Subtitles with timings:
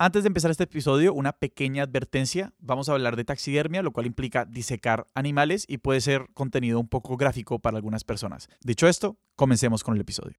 [0.00, 2.52] Antes de empezar este episodio, una pequeña advertencia.
[2.60, 6.86] Vamos a hablar de taxidermia, lo cual implica disecar animales y puede ser contenido un
[6.86, 8.48] poco gráfico para algunas personas.
[8.62, 10.36] Dicho esto, comencemos con el episodio.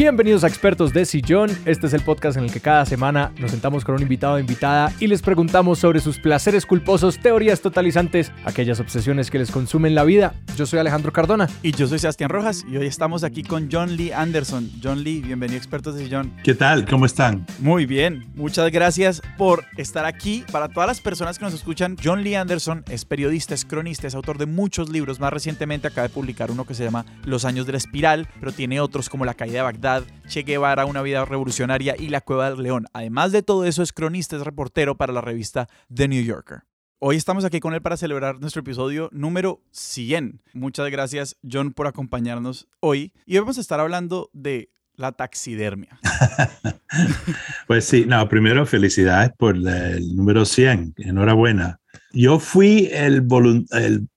[0.00, 1.50] Bienvenidos a Expertos de Sillón.
[1.66, 4.38] Este es el podcast en el que cada semana nos sentamos con un invitado o
[4.38, 9.94] invitada y les preguntamos sobre sus placeres culposos, teorías totalizantes, aquellas obsesiones que les consumen
[9.94, 10.32] la vida.
[10.56, 11.50] Yo soy Alejandro Cardona.
[11.62, 14.70] Y yo soy Sebastián Rojas y hoy estamos aquí con John Lee Anderson.
[14.82, 16.32] John Lee, bienvenido a Expertos de Sillón.
[16.42, 16.86] ¿Qué tal?
[16.88, 17.44] ¿Cómo están?
[17.58, 20.46] Muy bien, muchas gracias por estar aquí.
[20.50, 24.14] Para todas las personas que nos escuchan, John Lee Anderson es periodista, es cronista, es
[24.14, 25.20] autor de muchos libros.
[25.20, 28.50] Más recientemente acaba de publicar uno que se llama Los años de la espiral, pero
[28.52, 29.89] tiene otros como La caída de Bagdad
[30.28, 32.86] Che Guevara, Una vida revolucionaria y La Cueva del León.
[32.92, 36.62] Además de todo eso, es cronista, es reportero para la revista The New Yorker.
[37.00, 40.42] Hoy estamos aquí con él para celebrar nuestro episodio número 100.
[40.52, 43.12] Muchas gracias, John, por acompañarnos hoy.
[43.26, 45.98] Y vamos a estar hablando de la taxidermia.
[47.66, 50.94] pues sí, no, primero felicidades por el número 100.
[50.98, 51.80] Enhorabuena.
[52.12, 53.24] Yo fui el,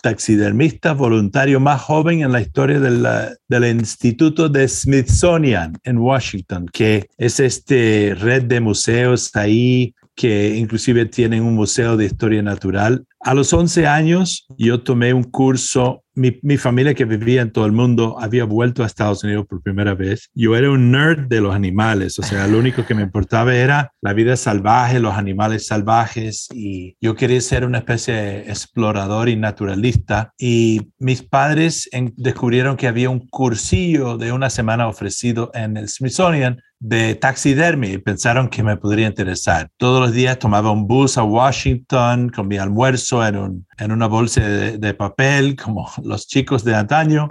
[0.02, 7.40] taxidermista voluntario más joven en la historia del Instituto de Smithsonian en Washington, que es
[7.40, 13.06] este red de museos ahí que inclusive tienen un museo de historia natural.
[13.24, 17.72] A los 11 años yo tomé un curso mi, familia que vivía en todo el
[17.72, 20.30] mundo había vuelto a Estados Unidos por primera vez.
[20.34, 23.92] Yo era un nerd de los animales, o sea, lo único que me importaba era
[24.02, 29.36] la vida salvaje, los animales salvajes y yo quería ser una especie de explorador y
[29.36, 30.32] naturalista.
[30.38, 36.62] Y mis padres descubrieron que había un cursillo de una semana ofrecido en el Smithsonian
[36.80, 39.70] de taxidermia y pensaron que me podría interesar.
[39.78, 44.08] Todos los días tomaba un bus a Washington con mi almuerzo en, un, en una
[44.08, 47.28] bolsa de, de papel, como los chicos de antaño.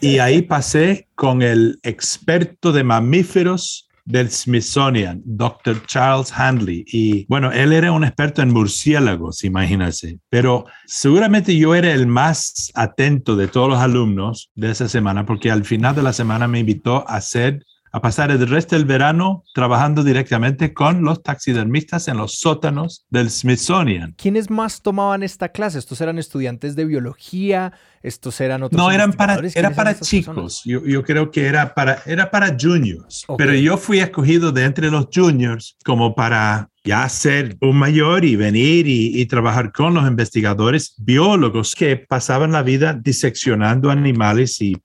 [0.00, 5.84] Y ahí pasé con el experto de mamíferos del Smithsonian, Dr.
[5.86, 6.84] Charles Handley.
[6.86, 10.20] Y bueno, él era un experto en murciélagos, imagínense.
[10.30, 15.50] Pero seguramente yo era el más atento de todos los alumnos de esa semana, porque
[15.50, 17.64] al final de la semana me invitó a hacer
[17.96, 23.30] a pasar el resto del verano trabajando directamente con los taxidermistas en los sótanos del
[23.30, 24.14] Smithsonian.
[24.18, 25.78] ¿Quiénes más tomaban esta clase?
[25.78, 27.72] ¿Estos eran estudiantes de biología?
[28.02, 28.76] ¿Estos eran otros?
[28.76, 30.60] No, eran para, era para chicos.
[30.66, 33.24] Yo, yo, creo que era para, era para juniors.
[33.38, 38.36] Pero yo fui escogido de entre los juniors como para ya ser un mayor y
[38.36, 44.76] venir y, trabajar con los investigadores biólogos que pasaban la vida diseccionando animales y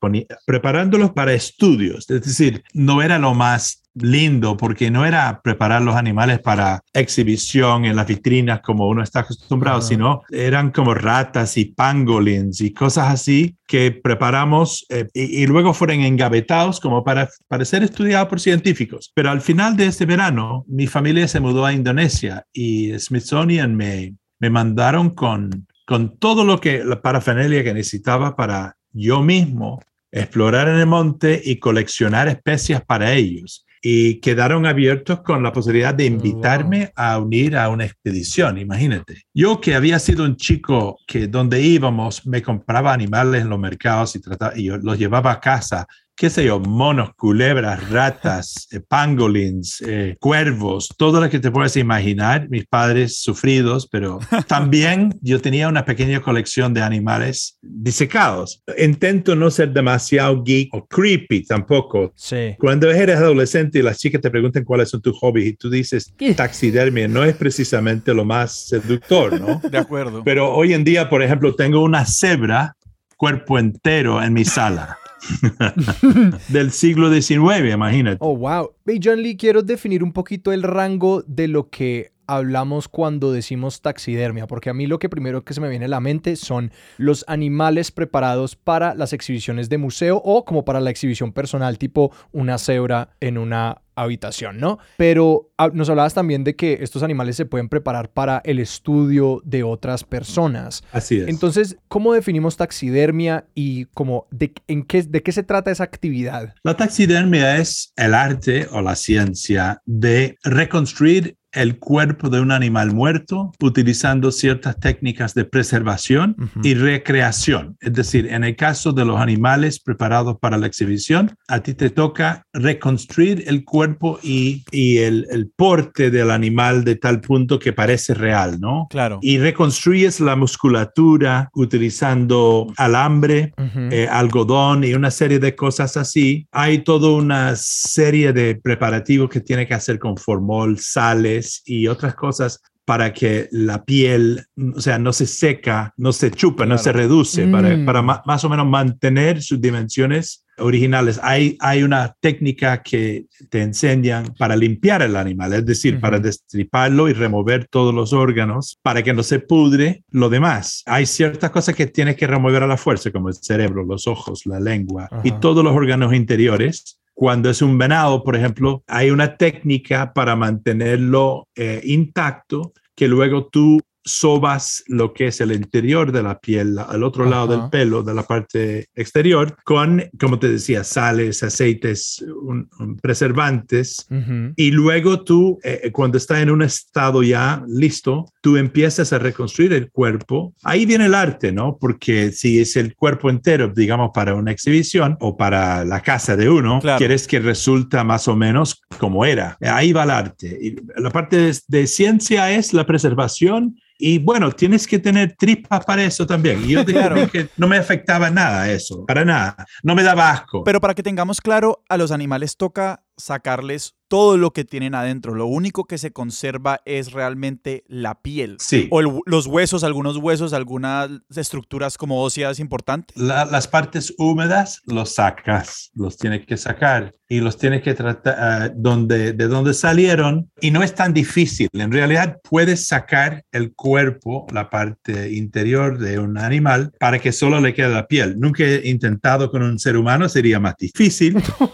[0.46, 2.10] preparándolos para estudios.
[2.10, 7.86] Es decir, no era lo más lindo porque no era preparar los animales para exhibición
[7.86, 13.10] en las vitrinas como uno está acostumbrado, sino eran como ratas y pangolins y cosas
[13.10, 19.12] así que preparamos eh, y, luego fueron engavetados como para, para ser estudiados por científicos.
[19.14, 24.16] Pero al final de este verano, mi familia se mudó a Indonesia y Smithsonian me,
[24.40, 29.82] me mandaron con, con todo lo que, la parafernalia que necesitaba para yo mismo
[30.12, 35.94] explorar en el monte y coleccionar especies para ellos y quedaron abiertos con la posibilidad
[35.94, 39.24] de invitarme a unir a una expedición, imagínate.
[39.34, 44.16] Yo que había sido un chico que donde íbamos me compraba animales en los mercados
[44.16, 45.88] y, trataba, y yo los llevaba a casa
[46.22, 51.76] qué sé yo, monos, culebras, ratas, eh, pangolins, eh, cuervos, todo lo que te puedes
[51.78, 58.62] imaginar, mis padres sufridos, pero también yo tenía una pequeña colección de animales disecados.
[58.78, 62.14] Intento no ser demasiado geek o creepy tampoco.
[62.16, 62.56] Sí.
[62.60, 66.14] Cuando eres adolescente y las chicas te preguntan cuáles son tus hobbies y tú dices
[66.36, 69.60] taxidermia, no es precisamente lo más seductor, ¿no?
[69.72, 70.24] De acuerdo.
[70.24, 72.76] Pero hoy en día, por ejemplo, tengo una cebra
[73.18, 75.00] cuerpo entero en mi sala.
[76.50, 78.18] del siglo XIX, imagínate.
[78.20, 78.72] Oh, wow.
[78.86, 83.82] Y John Lee, quiero definir un poquito el rango de lo que hablamos cuando decimos
[83.82, 86.72] taxidermia, porque a mí lo que primero que se me viene a la mente son
[86.98, 92.14] los animales preparados para las exhibiciones de museo o como para la exhibición personal, tipo
[92.32, 94.80] una cebra en una habitación, ¿no?
[94.98, 99.42] Pero ah, nos hablabas también de que estos animales se pueden preparar para el estudio
[99.44, 100.84] de otras personas.
[100.94, 101.28] Así es.
[101.28, 106.56] Entonces, ¿cómo definimos taxidermia y cómo de, en qué, de qué se trata esa actividad?
[106.64, 112.94] La taxidermia es el arte o la ciencia de reconstruir el cuerpo de un animal
[112.94, 117.78] muerto utilizando ciertas técnicas de preservación y recreación.
[117.82, 121.90] Es decir, en el caso de los animales preparados para la exhibición, a ti te
[121.90, 127.74] toca reconstruir el cuerpo y, y el, el, porte del animal de tal punto que
[127.74, 128.88] parece real, ¿no?
[128.90, 129.20] Claro.
[129.22, 133.54] Y reconstruyes la musculatura utilizando alambre,
[133.92, 136.48] eh, algodón y una serie de cosas así.
[136.52, 142.16] Hay toda una serie de preparativos que tiene que hacer con formol, sales y otras
[142.16, 144.44] cosas para que la piel,
[144.76, 147.86] o sea, no se seca, no se chupa, no se reduce, para, Mm.
[147.86, 151.20] para ma- más o menos mantener sus dimensiones originales.
[151.24, 157.08] Hay, hay una técnica que te enseñan para limpiar el animal, es decir, para destriparlo
[157.08, 160.84] y remover todos los órganos para que no se pudre lo demás.
[160.86, 164.46] Hay ciertas cosas que tienes que remover a la fuerza, como el cerebro, los ojos,
[164.46, 166.98] la lengua y todos los órganos interiores.
[167.14, 173.48] Cuando es un venado, por ejemplo, hay una técnica para mantenerlo eh, intacto que luego
[173.48, 178.04] tú sobas lo que es el interior de la piel, al otro lado del pelo,
[178.04, 184.08] de la parte exterior, con, como te decía, sales, aceites, un- un preservantes.
[184.56, 189.74] Y luego tú, eh, cuando está en un estado ya listo, tú empiezas a reconstruir
[189.74, 190.54] el cuerpo.
[190.64, 191.78] Ahí viene el arte, ¿no?
[191.80, 196.50] Porque si es el cuerpo entero, digamos, para una exhibición o para la casa de
[196.50, 196.98] uno, Claro.
[196.98, 199.58] quieres que resulta más o menos como era.
[199.62, 200.58] Ahí va el arte.
[200.62, 203.78] Y la parte de, de ciencia es la preservación.
[204.04, 206.64] Y bueno, tienes que tener tripas para eso también.
[206.66, 207.30] Y yo Claro.
[207.30, 209.66] que no me afectaba nada eso, para nada.
[209.84, 210.64] No me daba asco.
[210.64, 215.34] Pero para que tengamos claro, a los animales toca sacarles todo lo que tienen adentro.
[215.36, 218.58] Lo único que se conserva es realmente la piel.
[218.60, 218.90] sí.
[218.92, 223.16] O el- los huesos, algunos huesos, algunas estructuras como óseas importantes.
[223.16, 228.36] La- las partes húmedas los sacas, los tienes que sacar y los tienes que tratar
[228.38, 230.52] ah, donde, de donde salieron.
[230.60, 231.70] Y no es tan difícil.
[231.72, 237.62] En realidad puedes sacar el cuerpo, la parte interior de un animal, para que solo
[237.62, 238.38] le quede la piel.
[238.38, 241.38] Nunca he intentado con un ser humano, sería más difícil.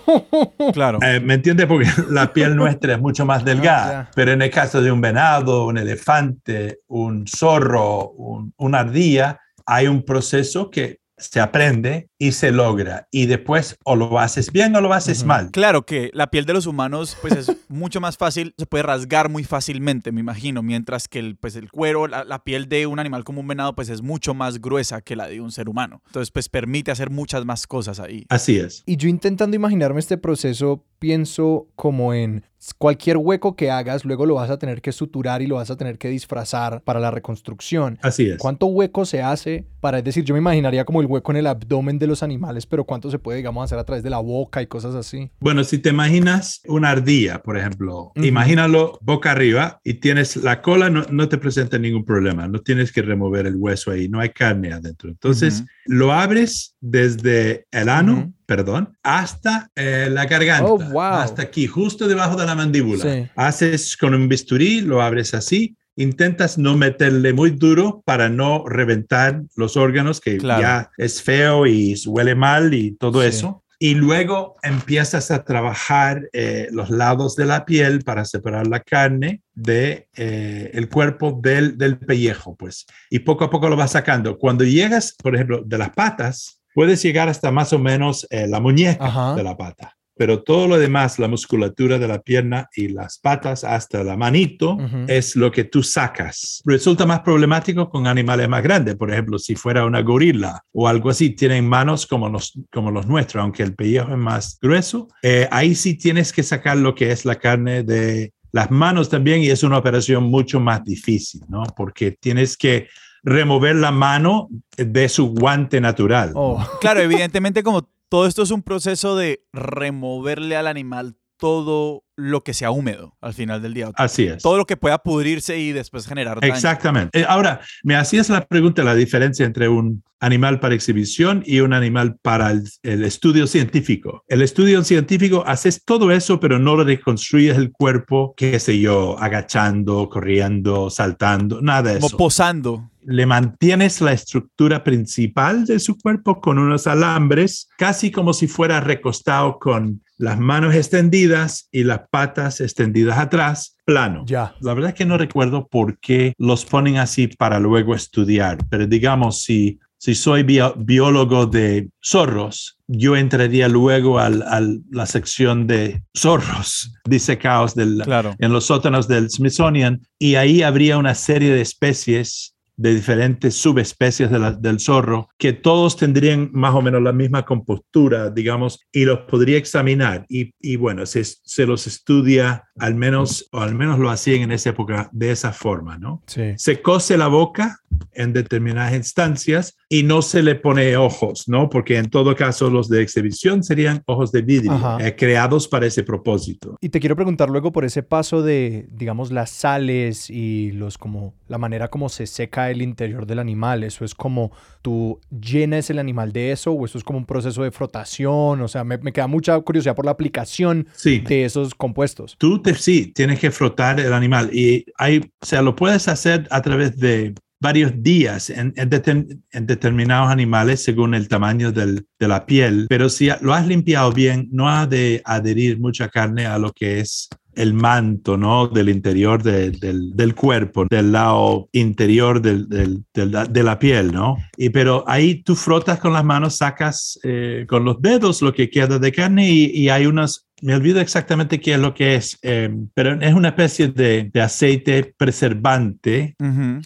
[0.74, 1.00] Claro.
[1.02, 1.66] Eh, ¿Me entiendes?
[1.66, 3.92] Porque la piel nuestra es mucho más delgada.
[4.06, 4.12] ya.
[4.16, 9.88] Pero en el caso de un venado, un elefante, un zorro, un- una ardilla, hay
[9.88, 13.08] un proceso que se aprende y se logra.
[13.12, 15.52] Y después o lo haces bien o lo haces mal.
[15.52, 19.30] Claro que la piel de los humanos pues es mucho más fácil, se puede rasgar
[19.30, 23.00] muy fácilmente, me imagino, mientras que el, pues, el cuero, la, la piel de un
[23.00, 26.02] animal como un venado pues es mucho más gruesa que la de un ser humano.
[26.08, 28.26] Entonces pues permite hacer muchas más cosas ahí.
[28.30, 28.84] Así es.
[28.86, 32.44] Y yo intentando imaginarme este proceso, pienso como en
[32.78, 35.78] cualquier hueco que hagas, luego lo vas a tener que suturar y lo vas a
[35.78, 38.00] tener que disfrazar para la reconstrucción.
[38.02, 38.38] Así es.
[38.38, 41.48] ¿Cuánto hueco se hace para, es decir, yo me imaginaría como el hueco en el
[41.48, 44.62] abdomen de los animales, pero cuánto se puede, digamos, hacer a través de la boca
[44.62, 45.32] y cosas así?
[45.40, 48.26] Bueno, si te imaginas una ardilla, por ejemplo, Ujú.
[48.26, 52.92] imagínalo boca arriba y tienes la cola, no, no te presenta ningún problema, no tienes
[52.92, 55.08] que remover el hueso ahí, no hay carne adentro.
[55.10, 61.00] Entonces, lo abres desde el ano, perdón, hasta eh, la garganta, Oh, wow.
[61.02, 63.04] hasta aquí, justo debajo de la mandíbula.
[63.04, 63.26] Sí.
[63.38, 65.78] Haces con un bisturí, lo abres así.
[65.98, 70.62] Intentas no meterle muy duro para no reventar los órganos, que Claro.
[70.62, 73.28] ya es feo y huele mal y todo Sí.
[73.28, 73.64] eso.
[73.80, 79.42] Y luego empiezas a trabajar eh, los lados de la piel para separar la carne
[79.54, 82.86] de eh, el cuerpo del, del pellejo, pues.
[83.12, 84.38] Y poco a poco lo vas sacando.
[84.40, 88.60] Cuando llegas, por ejemplo, de las patas, puedes llegar hasta más o menos eh, la
[88.60, 89.36] muñeca Ajá.
[89.36, 89.97] de la pata.
[90.18, 94.78] Pero todo lo demás, la musculatura de la pierna y las patas hasta la manito,
[95.08, 96.62] es lo que tú sacas.
[96.66, 98.96] Resulta más problemático con animales más grandes.
[98.96, 103.08] Por ejemplo, si fuera una gorila o algo así, tienen manos como los, como los
[103.08, 105.08] nuestros, aunque el pellejo es más grueso.
[105.22, 109.42] eh, ahí sí tienes que sacar lo que es la carne de las manos también
[109.42, 111.64] y es una operación mucho más difícil, ¿no?
[111.76, 112.88] Porque tienes que
[113.24, 116.32] remover la mano de su guante natural.
[116.34, 116.66] Oh.
[116.80, 122.54] Claro, evidentemente como todo esto es un proceso de removerle al animal todo lo que
[122.56, 123.92] sea húmedo al final del día.
[123.96, 124.42] Así es.
[124.42, 126.52] Todo lo que pueda pudrirse y después generar daño.
[126.54, 127.20] Exactamente.
[127.20, 131.74] Eh, Ahora, me hacías la pregunta, la diferencia entre un animal para exhibición y un
[131.74, 134.24] animal para el, el estudio científico.
[134.28, 139.16] El estudio científico haces todo eso, pero no le reconstruyes el cuerpo, qué sé yo,
[139.20, 142.18] agachando, corriendo, saltando, nada de Como eso.
[142.18, 142.90] posando.
[143.04, 148.80] le mantienes la estructura principal de su cuerpo con unos alambres, casi como si fuera
[148.82, 154.24] recostado con las manos extendidas y las patas extendidas atrás, plano.
[154.26, 154.56] Ya.
[154.62, 158.88] La verdad es que no recuerdo por qué los ponen así para luego estudiar, pero
[158.88, 166.94] digamos, si si soy biólogo de zorros, yo entraría luego a la sección de zorros
[167.06, 168.04] disecados del,
[168.40, 174.30] en los sótanos del Smithsonian y ahí habría una serie de especies de diferentes subespecies
[174.32, 179.58] del zorro, que todos tendrían más o menos la misma compostura, digamos, y los podría
[179.58, 180.26] examinar.
[180.30, 184.70] Y, bueno, se, se, los estudia al menos, o al menos lo hacían en esa
[184.70, 186.24] época de esa forma, ¿no?
[186.28, 187.80] Se cose la boca
[188.14, 191.70] en determinadas instancias y no se le pone ojos, ¿no?
[191.70, 196.04] Porque en todo caso los de exhibición serían ojos de vidrio eh, creados para ese
[196.04, 196.78] propósito.
[196.82, 201.34] Y te quiero preguntar luego por ese paso de, digamos, las sales y los como
[201.48, 203.84] la manera como se seca el interior del animal.
[203.84, 207.64] Eso es como tú llenas el animal de eso o eso es como un proceso
[207.64, 208.62] de frotación.
[208.62, 212.36] O sea, me, queda mucha curiosidad por la aplicación de esos compuestos.
[212.38, 216.62] Tú sí tienes que frotar el animal y hay, o sea, lo puedes hacer a
[216.62, 223.30] través de varios días en, determinados animales según el tamaño de la piel, pero si
[223.42, 227.74] lo has limpiado bien, no ha de adherir mucha carne a lo que es el
[227.74, 228.68] manto, ¿no?
[228.68, 234.38] Del interior del, cuerpo, del lado interior de la piel, ¿no?
[234.56, 238.70] Y pero ahí tú frotas con las manos, sacas eh, con los dedos lo que
[238.70, 242.70] queda de carne y hay unas me olvido exactamente qué es lo que es, eh,
[242.94, 246.36] pero es una especie de, aceite preservante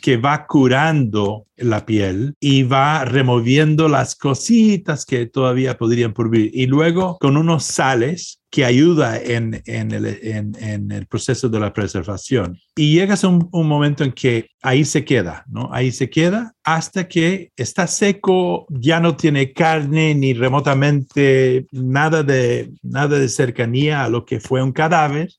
[0.01, 6.51] que va curando la piel y va removiendo las cositas que todavía podrían purvir.
[6.53, 11.71] Y luego con unos sales que ayuda en, en, el, en, el, proceso de la
[11.71, 12.59] preservación.
[12.75, 15.69] Y llegas a un, un, momento en que ahí se queda, ¿no?
[15.71, 22.71] Ahí se queda hasta que está seco, ya no tiene carne ni remotamente nada de,
[22.83, 25.29] nada de cercanía a lo que fue un cadáver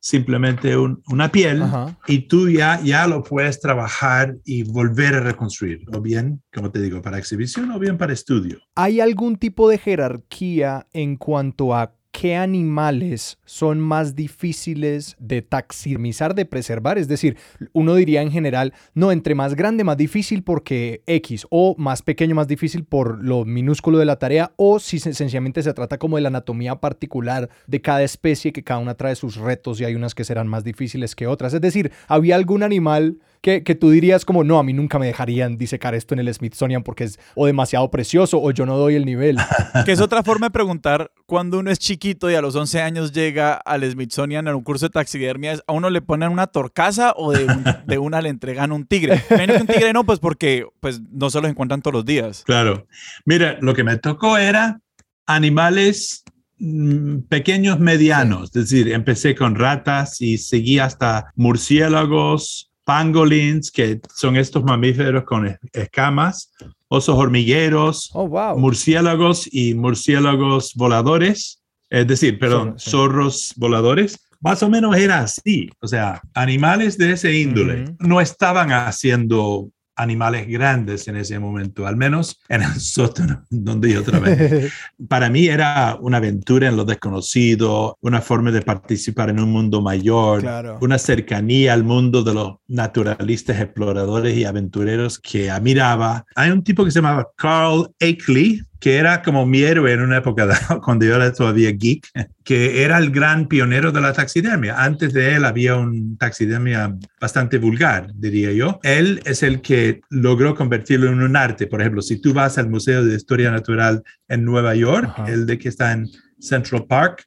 [0.00, 1.62] simplemente una piel
[2.06, 6.80] y tú ya, ya lo puedes trabajar y volver a reconstruir, o bien, como te
[6.80, 8.58] digo, para exhibición o bien para estudio.
[8.74, 16.34] ¿Hay algún tipo de jerarquía en cuanto a qué animales son más difíciles de taximizar,
[16.34, 16.98] de preservar.
[16.98, 17.36] Es decir,
[17.72, 22.34] uno diría en general, no, entre más grande, más difícil porque X, o más pequeño,
[22.34, 26.22] más difícil por lo minúsculo de la tarea, o si sencillamente se trata como de
[26.22, 30.14] la anatomía particular de cada especie, que cada una trae sus retos y hay unas
[30.14, 31.54] que serán más difíciles que otras.
[31.54, 35.06] Es decir, ¿había algún animal que, que, tú dirías como, no, a mí nunca me
[35.06, 38.94] dejarían disecar esto en el Smithsonian porque es o demasiado precioso o yo no doy
[38.94, 39.38] el nivel.
[39.84, 43.12] que es otra forma de preguntar cuando uno es chiquito y a los 11 años
[43.12, 47.32] llega al Smithsonian en un curso de taxidermia, ¿a uno le ponen una torcaza o
[47.32, 47.46] de,
[47.86, 49.22] de una le entregan un tigre?
[49.30, 52.42] Menos que un tigre no, pues porque pues, no se los encuentran todos los días.
[52.44, 52.86] Claro.
[53.24, 54.80] Mira, lo que me tocó era
[55.26, 56.24] animales
[56.58, 64.36] mm, pequeños medianos, es decir, empecé con ratas y seguí hasta murciélagos, pangolins, que son
[64.36, 66.52] estos mamíferos con escamas,
[66.88, 74.18] osos hormigueros, oh, murciélagos y murciélagos voladores, es decir, perdón, zorros voladores.
[74.40, 77.84] Más o menos era así, o sea, animales de ese índole.
[78.00, 84.02] No estaban haciendo animales grandes en ese momento, al menos en el sótano donde yo
[84.02, 84.70] trabajé.
[85.08, 89.82] Para mí era una aventura en lo desconocido, una forma de participar en un mundo
[89.82, 90.44] mayor,
[90.80, 96.24] una cercanía al mundo de los naturalistas, exploradores y aventureros que admiraba.
[96.34, 100.16] Hay un tipo que se llamaba Carl Akeley, que era como mi héroe en una
[100.16, 100.48] época
[100.84, 102.08] cuando yo era todavía geek,
[102.42, 104.82] que era el gran pionero de la taxidermia.
[104.82, 108.80] Antes de él había un taxidermia bastante vulgar, diría yo.
[108.82, 111.66] Él es el que logró convertirlo en un arte.
[111.66, 115.58] Por ejemplo, si tú vas al Museo de Historia Natural en Nueva York, el de
[115.58, 116.08] que está en
[116.38, 117.26] Central Park,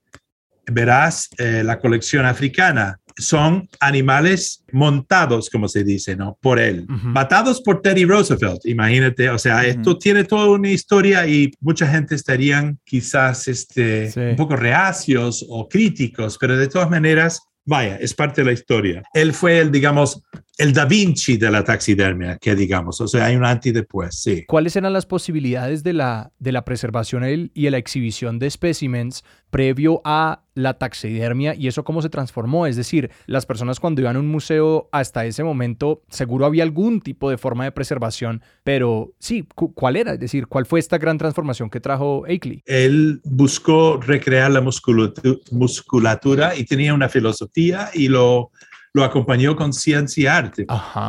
[0.65, 6.37] verás eh, la colección africana son animales montados, como se dice, ¿no?
[6.41, 6.85] Por él.
[6.87, 9.29] Matados por Teddy Roosevelt, imagínate.
[9.29, 14.55] O sea, esto tiene toda una historia y mucha gente estarían quizás este, un poco
[14.55, 19.03] reacios o críticos, pero de todas maneras, vaya, es parte de la historia.
[19.13, 20.21] Él fue el, digamos,
[20.57, 24.15] el Da Vinci de la taxidermia, que digamos, o sea, hay un antes y después,
[24.15, 24.45] sí.
[24.47, 30.01] ¿Cuáles eran las posibilidades de la, de la preservación y la exhibición de especímenes previo
[30.03, 32.67] a la taxidermia y eso cómo se transformó?
[32.67, 37.01] Es decir, las personas cuando iban a un museo hasta ese momento, seguro había algún
[37.01, 40.13] tipo de forma de preservación, pero sí, ¿cuál era?
[40.13, 42.61] Es decir, ¿cuál fue esta gran transformación que trajo Akeley?
[42.65, 48.51] Él buscó recrear la musculatura y tenía una filosofía y lo
[48.93, 50.65] lo acompañó con ciencia y arte.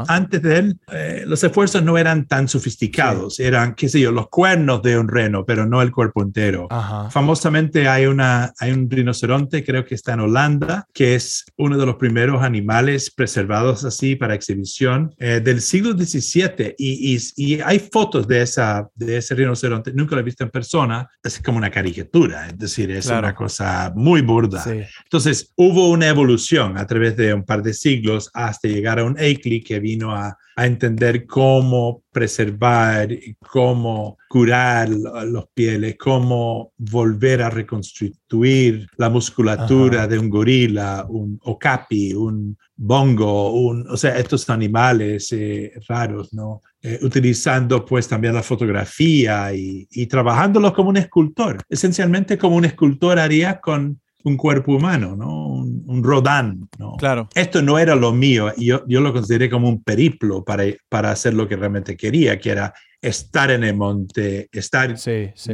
[0.08, 4.28] Antes de él, eh, los esfuerzos no eran tan sofisticados, eran, qué sé yo, los
[4.28, 6.66] cuernos de un reno, pero no el cuerpo entero.
[7.10, 11.84] Famosamente hay, una, hay un rinoceronte, creo que está en Holanda, que es uno de
[11.84, 18.26] los primeros animales preservados así para exhibición eh, del siglo XVII y, y, hay fotos
[18.26, 22.48] de, esa, de ese rinoceronte, nunca lo he visto en persona, es como una caricatura,
[22.48, 24.64] es decir, es una cosa muy burda.
[25.02, 29.18] Entonces, hubo una evolución a través de un par de siglos hasta llegar a un
[29.18, 33.08] Eichley que vino a, a entender cómo preservar,
[33.40, 42.14] cómo curar los pieles, cómo volver a reconstruir la musculatura de un gorila, un okapi,
[42.14, 46.62] un bongo, un, o sea, estos animales eh, raros, ¿no?
[46.82, 52.64] Eh, utilizando pues también la fotografía y, y trabajándolos como un escultor, esencialmente como un
[52.64, 55.46] escultor haría con un cuerpo humano, ¿no?
[55.46, 56.96] Un, un Rodán, ¿no?
[56.96, 57.28] Claro.
[57.34, 61.34] Esto no era lo mío, yo, yo lo consideré como un periplo para, para hacer
[61.34, 64.94] lo que realmente quería, que era estar en el monte, estar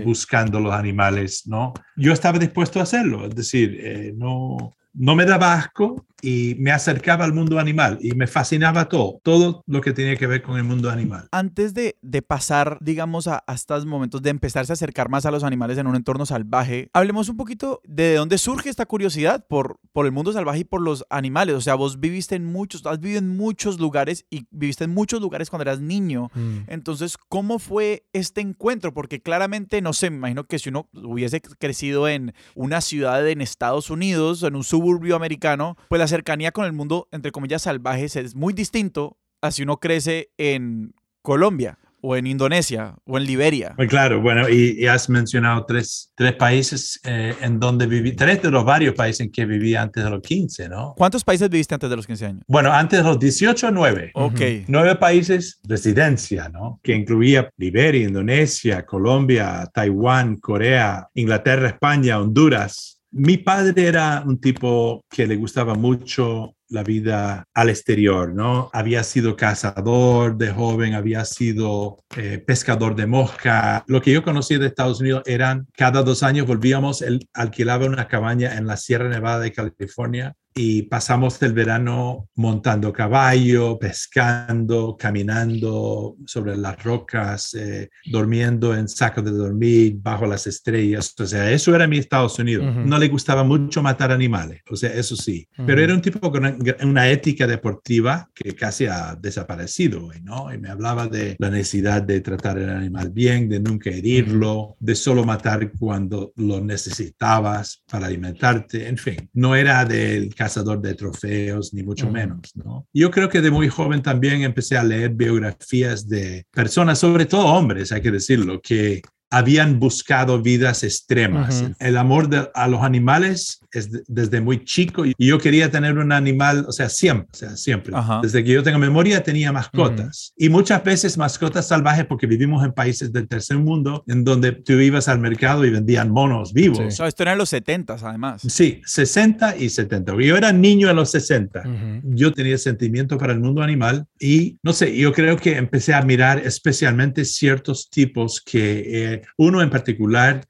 [0.04, 1.74] buscando los animales, ¿no?
[1.96, 6.70] Yo estaba dispuesto a hacerlo, es decir, eh, no, no me daba asco y me
[6.70, 10.56] acercaba al mundo animal y me fascinaba todo, todo lo que tenía que ver con
[10.56, 11.28] el mundo animal.
[11.32, 15.44] Antes de, de pasar, digamos, a, estos momentos de empezarse a acercar más a los
[15.44, 20.06] animales en un entorno salvaje, hablemos un poquito de dónde surge esta curiosidad por, por
[20.06, 21.54] el mundo salvaje y por los animales.
[21.54, 25.20] O sea, vos viviste en muchos, has vivido en muchos lugares y viviste en muchos
[25.20, 26.30] lugares cuando eras niño.
[26.34, 26.58] Mm.
[26.68, 28.92] Entonces, ¿cómo fue este encuentro?
[28.92, 33.40] Porque claramente, no sé, me imagino que si uno hubiese crecido en una ciudad en
[33.40, 38.16] Estados Unidos, en un suburbio americano, pues la cercanía con el mundo, entre comillas, salvajes
[38.16, 43.74] es muy distinto a si uno crece en Colombia o en Indonesia o en Liberia.
[43.76, 48.50] Muy claro, bueno, y, has mencionado tres, tres países eh, en donde viví, tres de
[48.50, 50.94] los varios países en que viví antes de los 15, ¿no?
[50.96, 52.42] ¿Cuántos países viviste antes de los 15 años?
[52.48, 54.12] Bueno, antes de los 18, nueve.
[54.14, 54.40] Ok.
[54.66, 56.80] Nueve países, residencia, ¿no?
[56.82, 65.04] Que incluía Liberia, Indonesia, Colombia, Taiwán, Corea, Inglaterra, España, Honduras, mi padre era un tipo
[65.10, 68.70] que le gustaba mucho la vida al exterior, ¿no?
[68.72, 73.84] Había sido cazador de joven, había sido eh, pescador de mosca.
[73.88, 78.06] Lo que yo conocía de Estados Unidos eran, cada dos años volvíamos, él alquilaba una
[78.06, 86.16] cabaña en la Sierra Nevada de California y pasamos el verano montando caballo, pescando, caminando
[86.26, 91.14] sobre las rocas, eh, durmiendo en sacos de dormir bajo las estrellas.
[91.18, 92.74] O sea, eso era mi Estados Unidos.
[92.84, 95.46] No le gustaba mucho matar animales, o sea, eso sí.
[95.66, 96.44] Pero era un tipo con
[96.82, 100.52] una, ética deportiva que casi ha desaparecido hoy, ¿no?
[100.52, 104.94] Y me hablaba de la necesidad de tratar el animal bien, de nunca herirlo, de
[104.94, 109.28] solo matar cuando lo necesitabas para alimentarte, en fin.
[109.32, 112.86] No era del cazador de trofeos, ni mucho menos, ¿no?
[112.94, 117.44] Yo creo que de muy joven también empecé a leer biografías de personas, sobre todo
[117.44, 121.64] hombres, hay que decirlo, que habían buscado vidas extremas.
[121.78, 126.64] El amor a los animales es desde muy chico y yo quería tener un animal,
[126.68, 127.94] o sea, siempre, o sea, siempre.
[128.22, 132.72] Desde que yo tengo memoria tenía mascotas y muchas veces mascotas salvajes porque vivimos en
[132.72, 136.80] países del tercer mundo en donde tú ibas al mercado y vendían monos vivos.
[137.00, 138.42] esto era en los 70 además.
[138.46, 140.14] Sí, 60 y 70.
[140.20, 141.62] Yo era niño en los 60.
[142.02, 146.02] Yo tenía sentimiento para el mundo animal y no sé, yo creo que empecé a
[146.02, 149.14] mirar especialmente ciertos tipos que...
[149.14, 150.42] Eh, uno en particular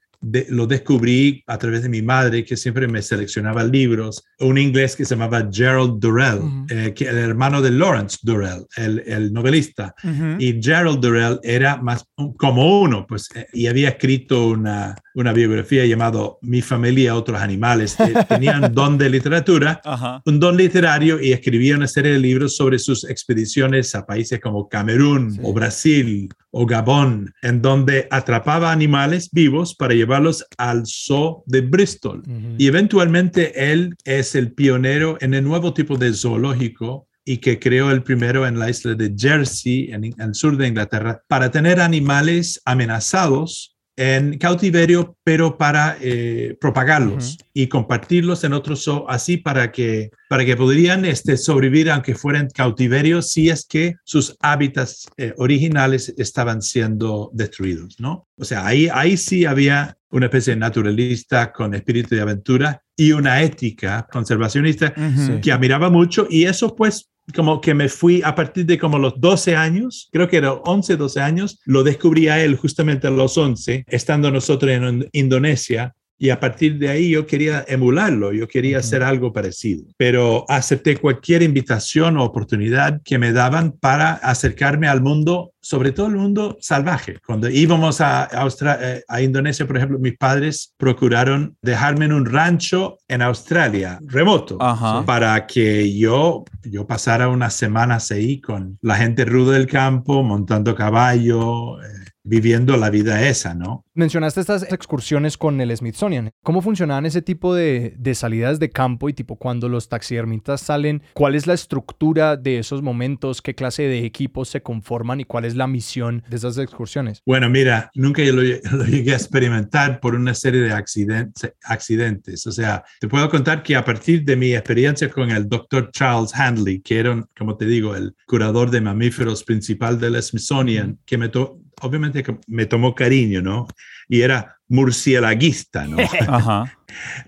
[0.49, 5.03] lo descubrí a través de mi madre, que siempre me seleccionaba libros, un inglés que
[5.03, 9.95] se llamaba Gerald Durrell, eh, que el hermano de Lawrence Durrell, el, novelista.
[10.37, 12.05] Y Gerald Durrell era más
[12.37, 17.97] como uno, pues, eh, y había escrito una, una biografía llamado Mi familia, otros animales.
[18.29, 19.81] Tenían un don de literatura,
[20.25, 24.69] un don literario, y escribía una serie de libros sobre sus expediciones a países como
[24.69, 31.61] Camerún o Brasil o Gabón, en donde atrapaba animales vivos para llevarlos al zoo de
[31.61, 32.23] Bristol.
[32.57, 37.91] Y eventualmente él es el pionero en el nuevo tipo de zoológico y que creó
[37.91, 41.79] el primero en la isla de Jersey, en, en el sur de Inglaterra, para tener
[41.79, 50.09] animales amenazados en cautiverio, pero para eh, propagarlos y compartirlos en otros así para que,
[50.27, 56.15] para que podrían este, sobrevivir aunque fueran cautiverios si es que sus hábitats eh, originales
[56.17, 58.27] estaban siendo destruidos, ¿no?
[58.37, 63.11] O sea, ahí, ahí sí había una especie de naturalista con espíritu de aventura y
[63.11, 64.95] una ética conservacionista
[65.43, 69.19] que admiraba mucho y eso pues como que me fui a partir de como los
[69.19, 73.37] 12 años, creo que era 11, 12 años, lo descubrí a él justamente a los
[73.37, 78.77] 11, estando nosotros en Indonesia y a partir de ahí yo quería emularlo, yo quería
[78.77, 85.01] hacer algo parecido, pero acepté cualquier invitación o oportunidad que me daban para acercarme al
[85.01, 87.17] mundo, sobre todo el mundo salvaje.
[87.25, 92.99] Cuando íbamos a, eh, a Indonesia, por ejemplo, mis padres procuraron dejarme en un rancho
[93.07, 94.59] en Australia, remoto,
[95.07, 100.75] para que yo, yo pasara unas semanas ahí con la gente ruda del campo, montando
[100.75, 101.81] caballo.
[101.81, 103.85] Eh, viviendo la vida esa, ¿no?
[103.93, 106.31] Mencionaste estas excursiones con el Smithsonian.
[106.43, 111.01] ¿Cómo funcionaban ese tipo de, salidas de campo y tipo cuando los taxidermistas salen?
[111.13, 113.41] ¿Cuál es la estructura de esos momentos?
[113.41, 117.21] ¿Qué clase de equipos se conforman y cuál es la misión de esas excursiones?
[117.25, 118.43] Bueno, mira, nunca yo lo,
[118.85, 122.45] llegué a experimentar por una serie de accidentes, accidentes.
[122.47, 126.33] O sea, te puedo contar que a partir de mi experiencia con el doctor Charles
[126.33, 131.29] Handley, que era, como te digo, el curador de mamíferos principal del Smithsonian, que me,
[131.29, 133.67] to obviamente me tomó cariño, ¿no?
[134.07, 135.97] Y era murcielaguista, ¿no?
[136.27, 136.77] Ajá.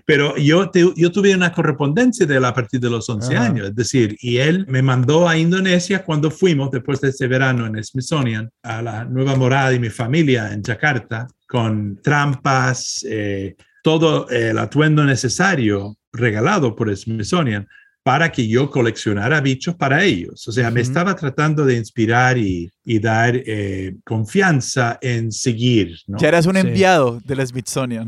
[0.06, 3.74] Pero yo, yo tuve una correspondencia de él a partir de los 11 años, es
[3.74, 8.50] decir, y él me mandó a Indonesia cuando fuimos, después de ese verano en Smithsonian,
[8.62, 15.04] a la nueva morada de mi familia en Jakarta, con trampas, eh, todo el atuendo
[15.04, 17.68] necesario regalado por Smithsonian
[18.04, 20.46] para que yo coleccionara bichos para ellos.
[20.46, 25.96] O sea, me estaba tratando de inspirar y, dar eh, confianza en seguir.
[26.06, 26.18] ¿no?
[26.18, 28.06] Ya eras un enviado del Smithsonian.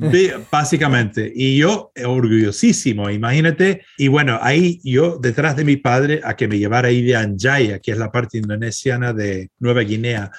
[0.53, 1.33] básicamente.
[1.35, 3.87] Y yo, orgullosísimo, imagínate.
[3.97, 7.79] Y bueno, ahí yo, detrás de mi padre, a que me llevara ahí de Anjaya,
[7.79, 10.31] que es la parte indonesiana de Nueva Guinea,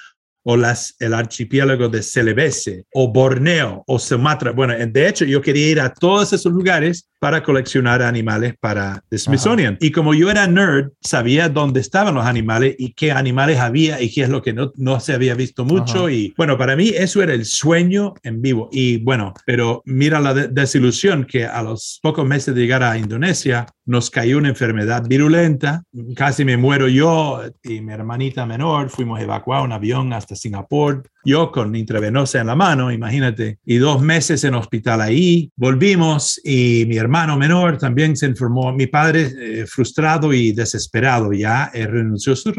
[0.50, 4.52] o las, el archipiélago de Celebese, o Borneo, o Sumatra.
[4.52, 9.78] Bueno, de hecho, yo quería ir a todos esos lugares para coleccionar animales para Smithsonian.
[9.82, 14.12] Y como yo era nerd, sabía dónde estaban los animales y qué animales había y
[14.12, 16.10] qué es lo que no, no se había visto mucho.
[16.10, 18.70] Y bueno, para mí eso era el sueño en vivo.
[18.72, 23.66] Y bueno, pero mira la desilusión que a los pocos meses de llegar a Indonesia
[23.86, 25.84] nos cayó una enfermedad virulenta.
[26.16, 28.90] Casi me muero yo y mi hermanita menor.
[28.90, 34.02] Fuimos evacuados en avión hasta Singapur yo con intravenosa en la mano, imagínate, y dos
[34.02, 39.65] meses en hospital ahí, volvimos y mi hermano menor también se enfermó, mi padre eh,
[39.67, 42.54] frustrado y desesperado ya eh, renunció su,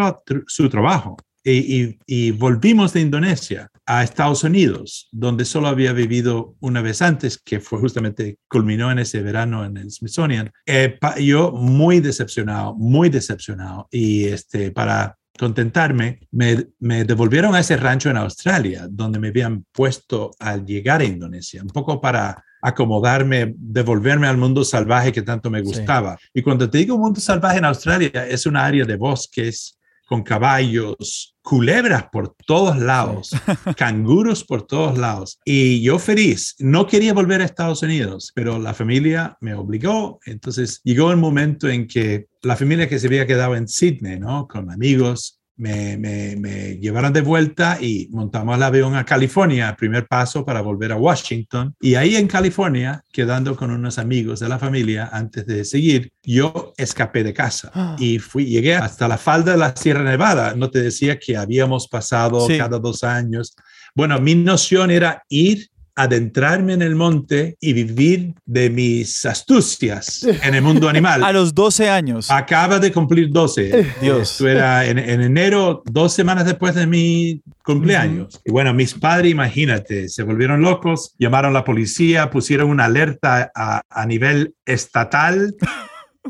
[0.46, 1.16] su trabajo.
[1.50, 7.58] Y, volvimos de Indonesia a Estados Unidos, donde solo había vivido una vez antes, que
[7.58, 10.50] fue justamente, culminó en ese verano en el Smithsonian.
[10.66, 13.88] Eh, yo muy decepcionado, muy decepcionado.
[13.90, 19.64] Y este, para contentarme, me, me, devolvieron a ese rancho en Australia, donde me habían
[19.72, 25.48] puesto al llegar a Indonesia, un poco para acomodarme, devolverme al mundo salvaje que tanto
[25.48, 26.18] me gustaba.
[26.34, 29.77] Y cuando te digo mundo salvaje en Australia, es una área de bosques
[30.08, 33.30] con caballos, culebras por todos lados,
[33.76, 35.38] canguros por todos lados.
[35.44, 40.18] Y yo feliz, no quería volver a Estados Unidos, pero la familia me obligó.
[40.24, 44.48] Entonces llegó el momento en que la familia que se había quedado en Sydney, ¿no?
[44.48, 50.44] Con amigos, me, me, llevaron de vuelta y montamos el avión a California, primer paso
[50.44, 51.74] para volver a Washington.
[51.80, 56.72] Y ahí en California, quedando con unos amigos de la familia antes de seguir, yo
[56.76, 57.96] escapé de casa ah.
[57.98, 60.54] y fui, llegué hasta la falda de la Sierra Nevada.
[60.54, 63.56] No te decía que habíamos pasado cada dos años.
[63.94, 70.54] Bueno, mi noción era ir adentrarme en el monte y vivir de mis astucias en
[70.54, 71.24] el mundo animal.
[71.24, 72.30] A los 12 años.
[72.30, 73.94] Acaba de cumplir 12.
[74.00, 74.30] Dios.
[74.30, 78.40] Esto era en, enero, dos semanas después de mi cumpleaños.
[78.44, 83.50] Y bueno, mis padres, imagínate, se volvieron locos, llamaron a la policía, pusieron una alerta
[83.52, 85.56] a, a nivel estatal.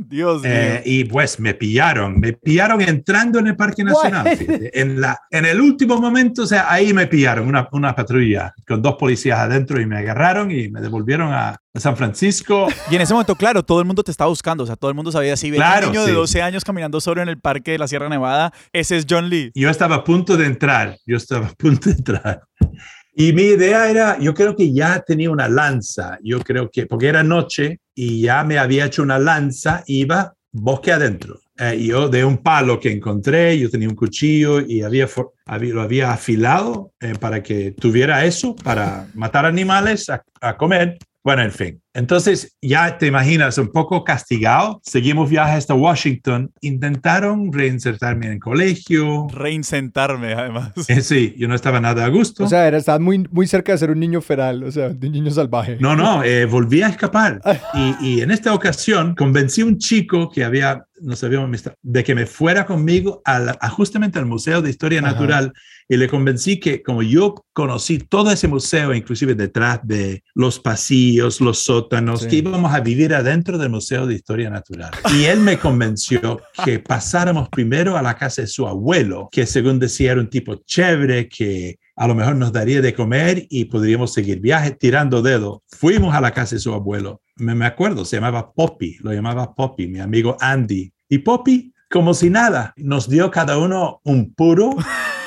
[0.06, 4.26] Dios eh, y pues me pillaron, me pillaron entrando en el Parque Nacional.
[4.72, 8.82] En, la, en el último momento, o sea, ahí me pillaron una, una patrulla con
[8.82, 12.66] dos policías adentro y me agarraron y me devolvieron a, San Francisco.
[12.90, 14.96] Y en ese momento, claro, todo el mundo te estaba buscando, o sea, todo el
[14.96, 17.78] mundo sabía si claro, un niño de 12 años caminando solo en el parque de
[17.78, 19.52] la Sierra Nevada, ese es John Lee.
[19.54, 22.42] Yo estaba a punto de entrar, yo estaba a punto de entrar.
[23.20, 27.08] Y mi idea era, yo creo que ya tenía una lanza, yo creo que, porque
[27.08, 31.40] era noche y ya me había hecho una lanza, iba bosque adentro.
[31.58, 35.08] Eh, yo de un palo que encontré, yo tenía un cuchillo y había,
[35.62, 40.08] lo había afilado eh, para que tuviera eso, para matar animales
[40.40, 40.96] a comer.
[41.24, 47.52] Bueno, en fin, Entonces, ya te imaginas, un poco castigado, seguimos viaje hasta Washington, intentaron
[47.52, 49.26] reinsertarme en el colegio.
[49.32, 50.72] Reinsentarme, además.
[50.88, 52.44] Eh, sí, yo no estaba nada a gusto.
[52.44, 55.06] O sea, era, estaba muy, muy cerca de ser un niño feral, o sea, de
[55.08, 55.76] un niño salvaje.
[55.80, 57.40] No, no, eh, volví a escapar.
[57.74, 62.14] Y, y en esta ocasión convencí a un chico que había no sabíamos de que
[62.14, 65.52] me fuera conmigo a, justamente al Museo de Historia Natural
[65.88, 71.40] y le convencí que como yo conocí todo ese museo, inclusive detrás de los pasillos,
[71.40, 74.90] los sótanos, que íbamos a vivir adentro del Museo de Historia Natural.
[75.14, 79.78] Y él me convenció que pasáramos primero a la casa de su abuelo, que según
[79.78, 84.12] decía era un tipo chévere, que a lo mejor nos daría de comer y podríamos
[84.12, 85.62] seguir viaje tirando dedo.
[85.66, 87.22] Fuimos a la casa de su abuelo.
[87.36, 90.92] Me, me acuerdo, se llamaba Poppy, lo llamaba Poppy, mi amigo Andy.
[91.08, 94.76] Y Poppy, como si nada, nos dio cada uno un puro,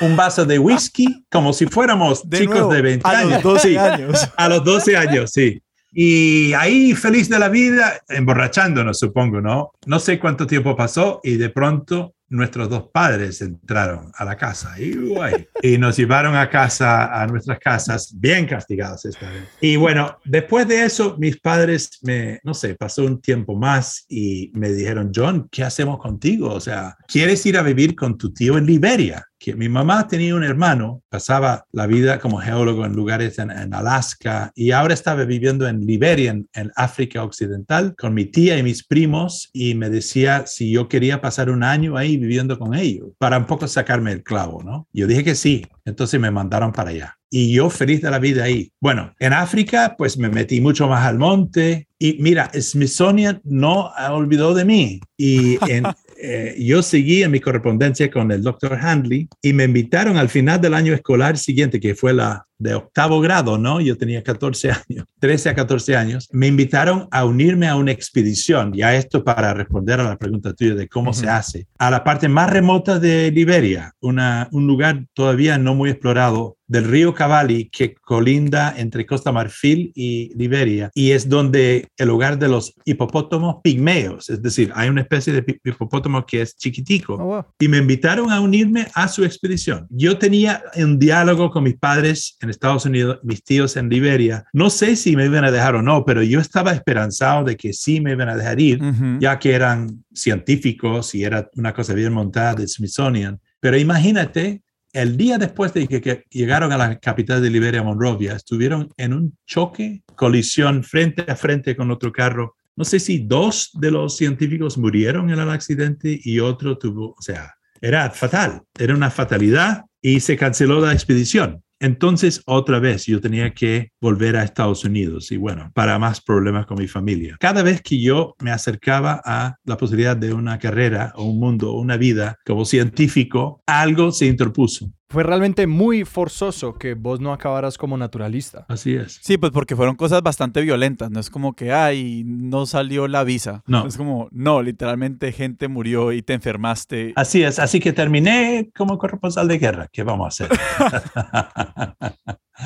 [0.00, 3.32] un vaso de whisky, como si fuéramos chicos de 20 a años.
[3.32, 4.28] Los 12 años.
[4.36, 5.60] A los 12 años, sí.
[5.92, 9.72] Y ahí feliz de la vida, emborrachándonos, supongo, ¿no?
[9.86, 14.74] No sé cuánto tiempo pasó y de pronto nuestros dos padres entraron a la casa
[14.80, 19.44] y, nos llevaron a casa, a nuestras casas, bien castigados esta vez.
[19.60, 24.50] Y bueno, después de eso, mis padres me, no sé, pasó un tiempo más y
[24.54, 26.48] me dijeron, John, ¿qué hacemos contigo?
[26.54, 29.26] O sea, ¿quieres ir a vivir con tu tío en Liberia?
[29.42, 34.52] Que mi mamá tenía un hermano, pasaba la vida como geólogo en lugares en, Alaska
[34.54, 38.84] y ahora estaba viviendo en Liberia, en, en, África Occidental, con mi tía y mis
[38.84, 43.36] primos y me decía si yo quería pasar un año ahí viviendo con ellos para
[43.36, 44.86] un poco sacarme el clavo, ¿no?
[44.92, 47.18] Yo dije que sí, entonces me mandaron para allá.
[47.28, 48.70] Y yo feliz de la vida ahí.
[48.78, 54.54] Bueno, en África pues me metí mucho más al monte y mira, Smithsonian no olvidó
[54.54, 55.00] de mí.
[55.16, 55.84] Y en,
[56.24, 60.60] eh, yo seguí en mi correspondencia con el doctor Handley y me invitaron al final
[60.60, 63.80] del año escolar siguiente, que fue la de octavo grado, ¿no?
[63.80, 66.28] Yo tenía 14 años, 13 a 14 años.
[66.30, 70.76] Me invitaron a unirme a una expedición, ya esto para responder a la pregunta tuya
[70.76, 75.58] de cómo se hace, a la parte más remota de Liberia, una, un lugar todavía
[75.58, 81.28] no muy explorado del río Cavalli que colinda entre Costa Marfil y Liberia y es
[81.28, 86.40] donde el hogar de los hipopótamos pigmeos, es decir, hay una especie de hipopótamo que
[86.42, 89.86] es chiquitico Oh, y me invitaron a unirme a su expedición.
[89.90, 94.44] Yo tenía un diálogo con mis padres en Estados Unidos, mis tíos en Liberia.
[94.54, 97.72] No sé si me iban a dejar o no, pero yo estaba esperanzado de que
[97.74, 99.18] sí me iban a dejar ir, Ujú.
[99.20, 103.38] ya que eran científicos y era una cosa bien montada de Smithsonian.
[103.60, 108.90] Pero imagínate, el día después de que, llegaron a la capital de Liberia, Monrovia, estuvieron
[108.96, 112.56] en un choque, colisión frente a frente con otro carro.
[112.76, 117.22] No sé si dos de los científicos murieron en el accidente y otro tuvo, o
[117.22, 121.62] sea, era fatal, era una fatalidad y se canceló la expedición.
[121.82, 126.64] Entonces, otra vez, yo tenía que volver a Estados Unidos y bueno, para más problemas
[126.64, 127.36] con mi familia.
[127.40, 131.72] Cada vez que yo me acercaba a la posibilidad de una carrera o un mundo
[131.72, 134.92] o una vida como científico, algo se interpuso.
[135.12, 138.64] Fue realmente muy forzoso que vos no acabaras como naturalista.
[138.70, 139.20] Así es.
[139.20, 141.10] Sí, pues porque fueron cosas bastante violentas.
[141.10, 143.62] No es como que, ay, no salió la visa.
[143.66, 143.86] No.
[143.86, 147.12] Es como, no, literalmente gente murió y te enfermaste.
[147.14, 147.58] Así es.
[147.58, 149.86] Así que terminé como corresponsal de guerra.
[149.92, 150.58] ¿Qué vamos a hacer?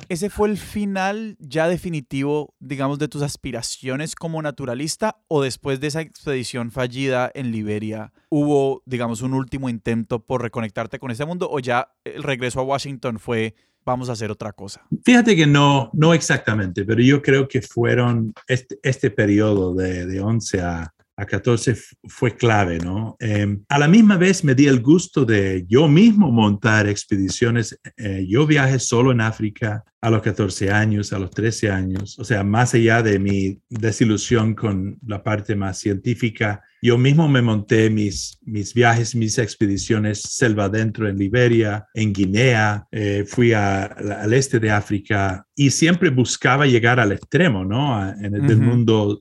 [0.09, 5.23] ¿Ese fue el final ya definitivo, digamos, de tus aspiraciones como naturalista?
[5.29, 10.99] ¿O después de esa expedición fallida en Liberia, hubo, digamos, un último intento por reconectarte
[10.99, 11.49] con ese mundo?
[11.51, 14.87] ¿O ya el regreso a Washington fue, vamos a hacer otra cosa?
[15.05, 20.21] Fíjate que no, no exactamente, pero yo creo que fueron este, este periodo de, de
[20.21, 23.17] 11 a, a 14 f- fue clave, ¿no?
[23.21, 27.79] Eh, a la misma vez me di el gusto de yo mismo montar expediciones.
[27.97, 32.25] Eh, yo viajé solo en África a los 14 años, a los 13 años, o
[32.25, 37.91] sea, más allá de mi desilusión con la parte más científica, yo mismo me monté
[37.91, 44.33] mis, mis viajes, mis expediciones selva adentro en Liberia, en Guinea, eh, fui a- al
[44.33, 48.09] este de África y siempre buscaba llegar al extremo, ¿no?
[48.09, 49.21] En el del mundo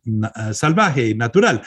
[0.54, 1.64] salvaje y natural.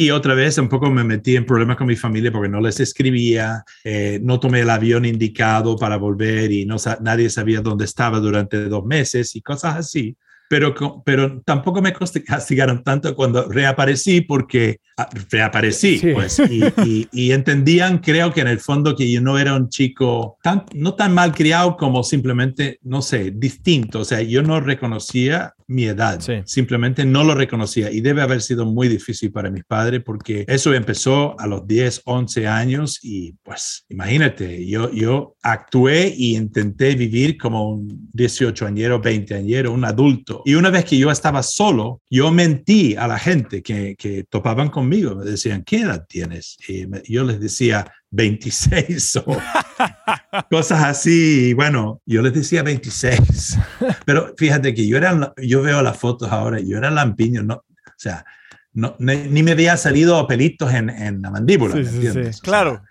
[0.00, 2.78] Y otra vez un poco me metí en problemas con mi familia porque no les
[2.78, 8.20] escribía, eh, no tomé el avión indicado para volver y no, nadie sabía dónde estaba
[8.20, 10.16] durante dos meses y cosas así.
[10.48, 16.12] Pero, pero tampoco me castigaron tanto cuando reaparecí porque ah, reaparecí, Sí.
[16.12, 19.68] pues, y, y- y entendían, creo que en el fondo que yo no era un
[19.68, 24.00] chico tan, no tan mal criado como simplemente, no sé, distinto.
[24.00, 26.32] O sea, yo no reconocía mi edad, Sí.
[26.46, 30.72] simplemente no lo reconocía y debe haber sido muy difícil para mis padres porque eso
[30.72, 37.36] empezó a los 10, 11 años y pues imagínate, yo, yo actué y intenté vivir
[37.36, 40.42] como un 18 añero, 20 añero, un adulto solo.
[40.44, 44.68] Y una vez que yo estaba solo, yo mentí a la gente que, que topaban
[44.70, 45.14] conmigo.
[45.14, 46.56] Me decían, ¿qué edad tienes?
[46.66, 49.36] Y yo les decía, 26 o
[50.50, 51.54] cosas así.
[51.54, 53.58] Bueno, yo les decía 26.
[54.04, 57.54] Pero fíjate que yo, era, yo veo las fotos ahora, yo era lampiño, ¿no?
[57.54, 58.24] O sea,
[58.74, 61.74] no, ni, me había salido pelitos en, en la mandíbula.
[62.42, 62.82] claro.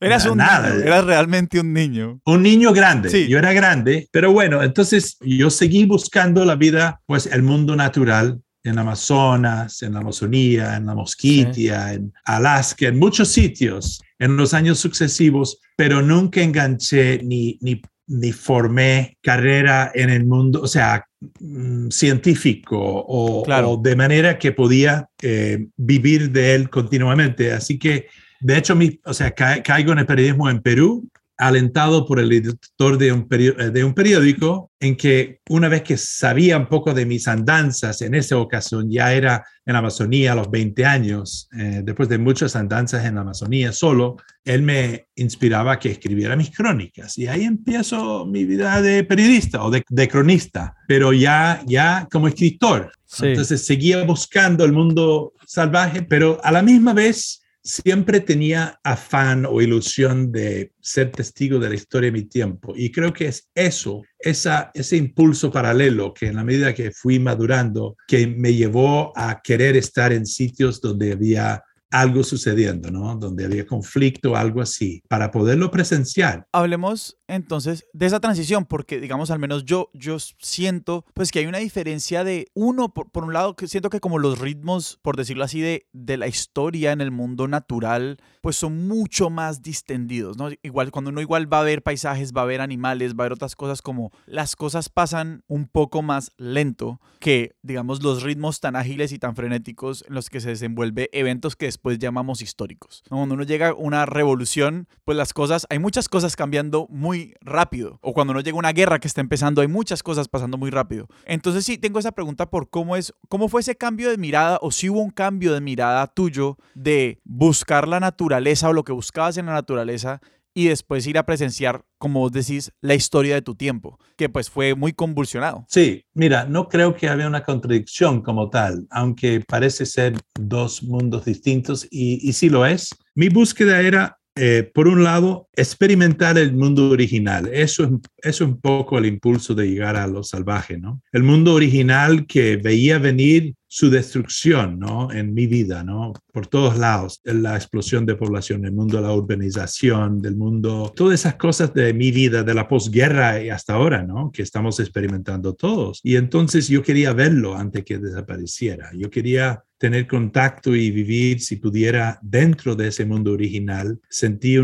[0.00, 0.70] Eras un nada.
[0.70, 2.20] Niño, eras realmente un niño.
[2.24, 3.10] Un niño grande.
[3.10, 3.28] Sí.
[3.28, 8.40] Yo era grande, pero bueno, entonces yo seguí buscando la vida, pues el mundo natural
[8.62, 14.54] en Amazonas, en la Amazonía, en la Mosquitia, en Alaska, en muchos sitios en los
[14.54, 21.06] años sucesivos, pero nunca enganché ni, ni, ni formé carrera en el mundo, o sea,
[21.40, 27.52] mm, científico o, de manera que podía eh, vivir de él continuamente.
[27.52, 28.08] Así que
[28.40, 31.08] de hecho, mi, o sea, caigo en el periodismo en Perú,
[31.40, 35.96] alentado por el editor de un, eh, de un periódico, en que una vez que
[35.96, 40.34] sabía un poco de mis andanzas, en esa ocasión ya era en la Amazonía a
[40.34, 45.72] los 20 años, eh, después de muchas andanzas en la Amazonía solo, él me inspiraba
[45.72, 47.16] a que escribiera mis crónicas.
[47.16, 52.92] Y ahí empiezo mi vida de periodista o de, cronista, pero ya, ya como escritor.
[53.22, 59.62] Entonces seguía buscando el mundo salvaje, pero a la misma vez siempre tenía afán o
[59.62, 62.72] ilusión de ser testigo de la historia de mi tiempo.
[62.74, 67.96] Y creo que es eso, ese impulso paralelo que en la medida que fui madurando,
[68.08, 73.16] que me llevó a querer estar en sitios donde había algo sucediendo, ¿no?
[73.16, 76.46] Donde había conflicto, algo así, para poderlo presenciar.
[76.52, 81.46] Hablemos entonces de esa transición, porque digamos, al menos yo, yo siento pues que hay
[81.46, 85.16] una diferencia de uno, por, por un lado, que siento que como los ritmos, por
[85.16, 90.36] decirlo así, de, de la historia en el mundo natural, pues son mucho más distendidos,
[90.36, 90.48] ¿no?
[90.62, 93.32] Igual, cuando uno igual va a ver paisajes, va a ver animales, va a ver
[93.32, 98.76] otras cosas, como las cosas pasan un poco más lento que, digamos, los ritmos tan
[98.76, 103.02] ágiles y tan frenéticos en los que se desenvuelve eventos que después llamamos históricos.
[103.08, 107.98] Cuando uno llega a una revolución, pues las cosas, hay muchas cosas cambiando muy rápido.
[108.02, 110.70] O cuando uno llega a una guerra que está empezando, hay muchas cosas pasando muy
[110.70, 111.08] rápido.
[111.24, 114.70] Entonces sí, tengo esa pregunta por cómo es, cómo fue ese cambio de mirada o
[114.70, 119.36] si hubo un cambio de mirada tuyo de buscar la naturaleza o lo que buscabas
[119.36, 120.20] en la naturaleza
[120.54, 124.50] y después ir a presenciar, como vos decís, la historia de tu tiempo, que pues
[124.50, 125.64] fue muy convulsionado.
[125.68, 131.24] Sí, mira, no creo que había una contradicción como tal, aunque parece ser dos mundos
[131.24, 132.90] distintos y, y sí lo es.
[133.14, 137.50] Mi búsqueda era eh, por un lado, experimentar el mundo original.
[137.52, 141.02] Eso es, un poco el impulso de llegar a lo salvaje, ¿no?
[141.12, 145.12] El mundo original que veía venir su destrucción, ¿no?
[145.12, 146.14] En mi vida, ¿no?
[146.32, 151.20] Por todos lados, la explosión de población, el mundo de la urbanización, del mundo, todas
[151.20, 154.32] esas cosas de mi vida, de la posguerra y hasta ahora, ¿no?
[154.32, 156.00] Que estamos experimentando todos.
[156.02, 158.90] Y entonces yo quería verlo antes que desapareciera.
[158.96, 163.98] Yo quería tener contacto y vivir, si pudiera, dentro de ese mundo original.
[164.10, 164.60] Sentí eh,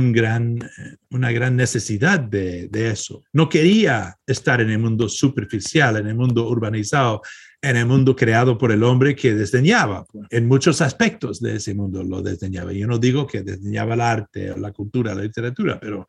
[1.08, 3.24] una gran necesidad de, de eso.
[3.32, 7.22] No quería estar en el mundo superficial, en el mundo urbanizado
[7.62, 10.04] en el mundo creado por el hombre que desdeñaba.
[10.28, 12.72] En muchos aspectos de ese mundo lo desdeñaba.
[12.72, 16.06] Yo no digo que desdeñaba el arte, la cultura, la literatura, pero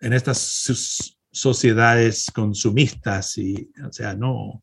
[0.00, 4.62] en estas sociedades consumistas y, o sea, no,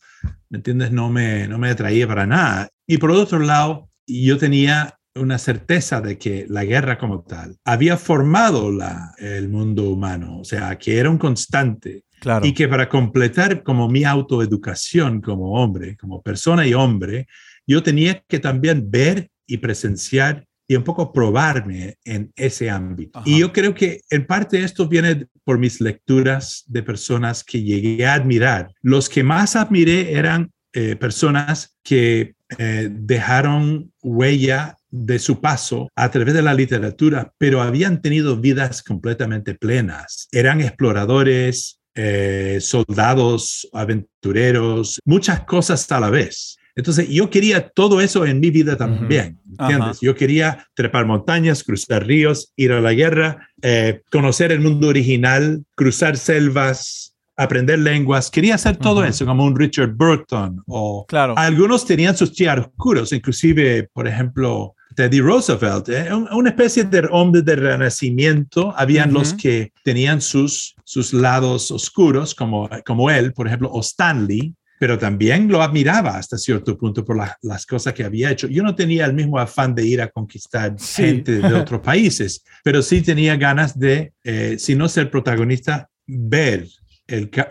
[0.49, 0.91] ¿me entiendes?
[0.91, 2.69] No me, no me atraía para nada.
[2.87, 7.97] Y por otro lado, yo tenía una certeza de que la guerra como tal había
[7.97, 12.05] formado la, el mundo humano, o sea, que era un constante
[12.41, 17.27] y que para completar como mi autoeducación como hombre, como persona y hombre,
[17.67, 23.21] yo tenía que también ver y presenciar y un poco probarme en ese ámbito.
[23.25, 28.05] Y yo creo que en parte esto viene por mis lecturas de personas que llegué
[28.05, 28.73] a admirar.
[28.81, 36.09] Los que más admiré eran eh, personas que eh, dejaron huella de su paso a
[36.11, 40.27] través de la literatura, pero habían tenido vidas completamente plenas.
[40.31, 46.57] Eran exploradores, eh, soldados, aventureros, muchas cosas a la vez.
[46.75, 49.99] Entonces, yo quería todo eso en mi vida también, ¿entiendes?
[50.01, 55.63] Yo quería trepar montañas, cruzar ríos, ir a la guerra, eh, conocer el mundo original,
[55.75, 58.31] cruzar selvas, aprender lenguas.
[58.31, 61.35] Quería hacer todo eso como un Richard Burton o claro.
[61.37, 66.13] algunos tenían sus oscuros, inclusive, por ejemplo, Teddy Roosevelt, ¿eh?
[66.13, 68.73] una especie de hombre de renacimiento.
[68.77, 74.53] Habían los que tenían sus, sus lados oscuros, como, como él, por ejemplo, o Stanley,
[74.83, 78.49] pero también lo admiraba hasta cierto punto por las cosas que había hecho.
[78.49, 82.81] Yo no tenía el mismo afán de ir a conquistar gente de otros países, pero
[82.81, 86.67] sí tenía ganas de, eh, si no ser protagonista, ver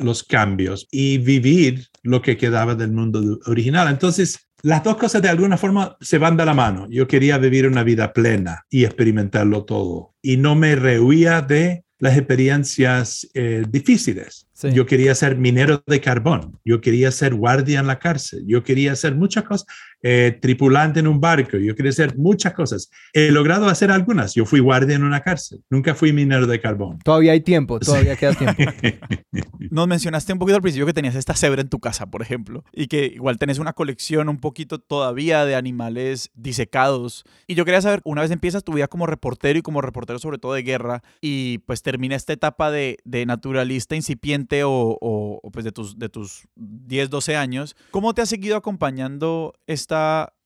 [0.01, 3.89] los cambios y vivir lo que quedaba del mundo original.
[3.89, 6.87] Entonces, las dos cosas de alguna forma se van de la mano.
[6.91, 10.17] Yo quería vivir una vida plena y experimentarlo todo.
[10.21, 14.49] Y no me rehuía de las experiencias eh, difíciles.
[14.75, 18.91] Yo quería ser minero de carbón, yo quería ser guardia en la cárcel, yo quería
[18.91, 19.69] hacer muchas cosas,
[20.03, 22.91] eh, tripulante en un barco, yo quería hacer muchas cosas.
[23.13, 24.35] He logrado hacer algunas.
[24.35, 26.99] Yo fui guardia en una cárcel, nunca fui minero de carbón.
[27.05, 28.63] Todavía hay tiempo, todavía queda tiempo.
[29.71, 32.65] Nos mencionaste un poquito al principio que tenías esta cebra en tu casa, por ejemplo,
[32.73, 37.25] y que igual tenés una colección un poquito todavía de animales disecados.
[37.47, 40.39] Y yo quería saber, una vez empiezas tu vida como reportero y como reportero sobre
[40.39, 45.73] todo de guerra, y pues termina esta etapa de, de naturalista incipiente, o, pues de
[45.73, 49.92] tus, de tus 10, 12 años, ¿cómo te ha seguido acompañando esta,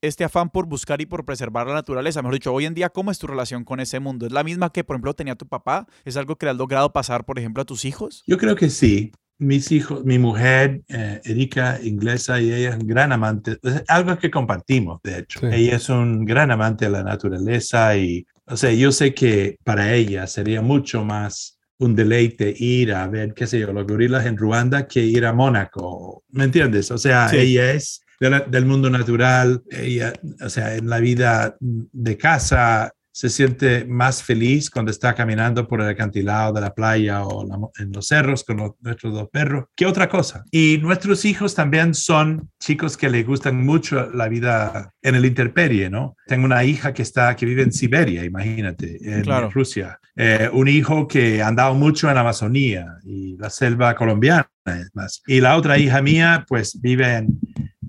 [0.01, 2.23] este afán por buscar y por preservar la naturaleza?
[2.23, 4.27] Mejor dicho, hoy en día, ¿cómo es tu relación con ese mundo?
[4.27, 5.87] ¿Es la misma que, por ejemplo, tenía tu papá?
[6.05, 8.23] ¿Es algo que has logrado pasar, por ejemplo, a tus hijos?
[8.27, 9.13] Yo creo que sí.
[9.39, 14.17] Mis hijos, mi mujer, eh, Erika, inglesa, y ella es un gran amante, es algo
[14.17, 15.47] que compartimos, de hecho.
[15.47, 19.93] Ella es un gran amante de la naturaleza y, o sea, yo sé que para
[19.93, 24.39] ella sería mucho más un deleite ir a ver, qué sé yo, los gorilas en
[24.39, 26.25] Ruanda que ir a Mónaco.
[26.31, 26.91] ¿Me entiendes?
[26.91, 30.13] O sea, ella es del mundo natural, ella,
[30.45, 35.81] o sea, en la vida de casa se siente más feliz cuando está caminando por
[35.81, 37.47] el acantilado de la playa o
[37.79, 40.45] en los cerros con nuestros dos perros que otra cosa.
[40.51, 45.89] Y nuestros hijos también son chicos que les gustan mucho la vida en el interperie,
[45.89, 46.15] ¿no?
[46.27, 49.99] Tengo una hija que está que vive en Siberia, imagínate, en Rusia.
[50.15, 54.51] Eh, un hijo que ha andado mucho en Amazonía y la selva colombiana,
[54.93, 55.23] más.
[55.27, 57.41] Y la otra hija mía, pues vive en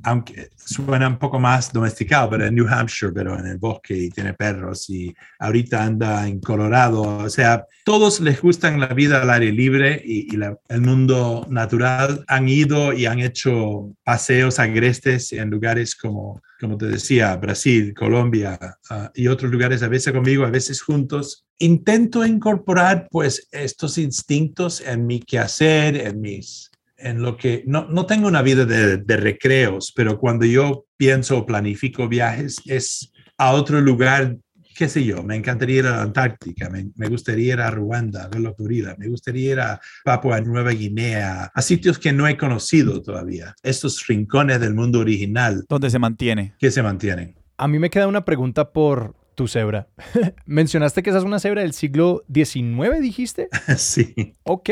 [0.03, 4.09] aunque suena un poco más domesticado, pero en New Hampshire, pero en el bosque y
[4.09, 7.01] tiene perros y ahorita anda en Colorado.
[7.01, 10.27] O sea, todos les gustan la vida al aire libre y,
[10.69, 12.23] el mundo natural.
[12.27, 18.59] Han ido y han hecho paseos agrestes en lugares como, como te decía, Brasil, Colombia
[18.89, 21.45] ah, y otros lugares, a veces conmigo, a veces juntos.
[21.59, 26.66] Intento incorporar pues estos instintos en mi quehacer, en mis
[26.97, 31.37] en lo que no, no tengo una vida de, de, recreos, pero cuando yo pienso
[31.37, 34.37] o planifico viajes es a otro lugar,
[34.75, 38.23] qué sé yo, me encantaría ir a la Antártica, me, me gustaría ir a Ruanda,
[38.23, 42.27] a ver los gorilas, me gustaría ir a Papua Nueva Guinea, a sitios que no
[42.27, 45.65] he conocido todavía, estos rincones del mundo original.
[45.67, 46.55] ¿Dónde se mantiene?
[46.59, 47.35] Que se mantienen.
[47.57, 49.88] A mí me queda una pregunta por tu cebra.
[50.47, 53.49] Mencionaste que esa es una cebra del siglo XIX, dijiste.
[53.77, 54.33] Sí.
[54.43, 54.69] Ok.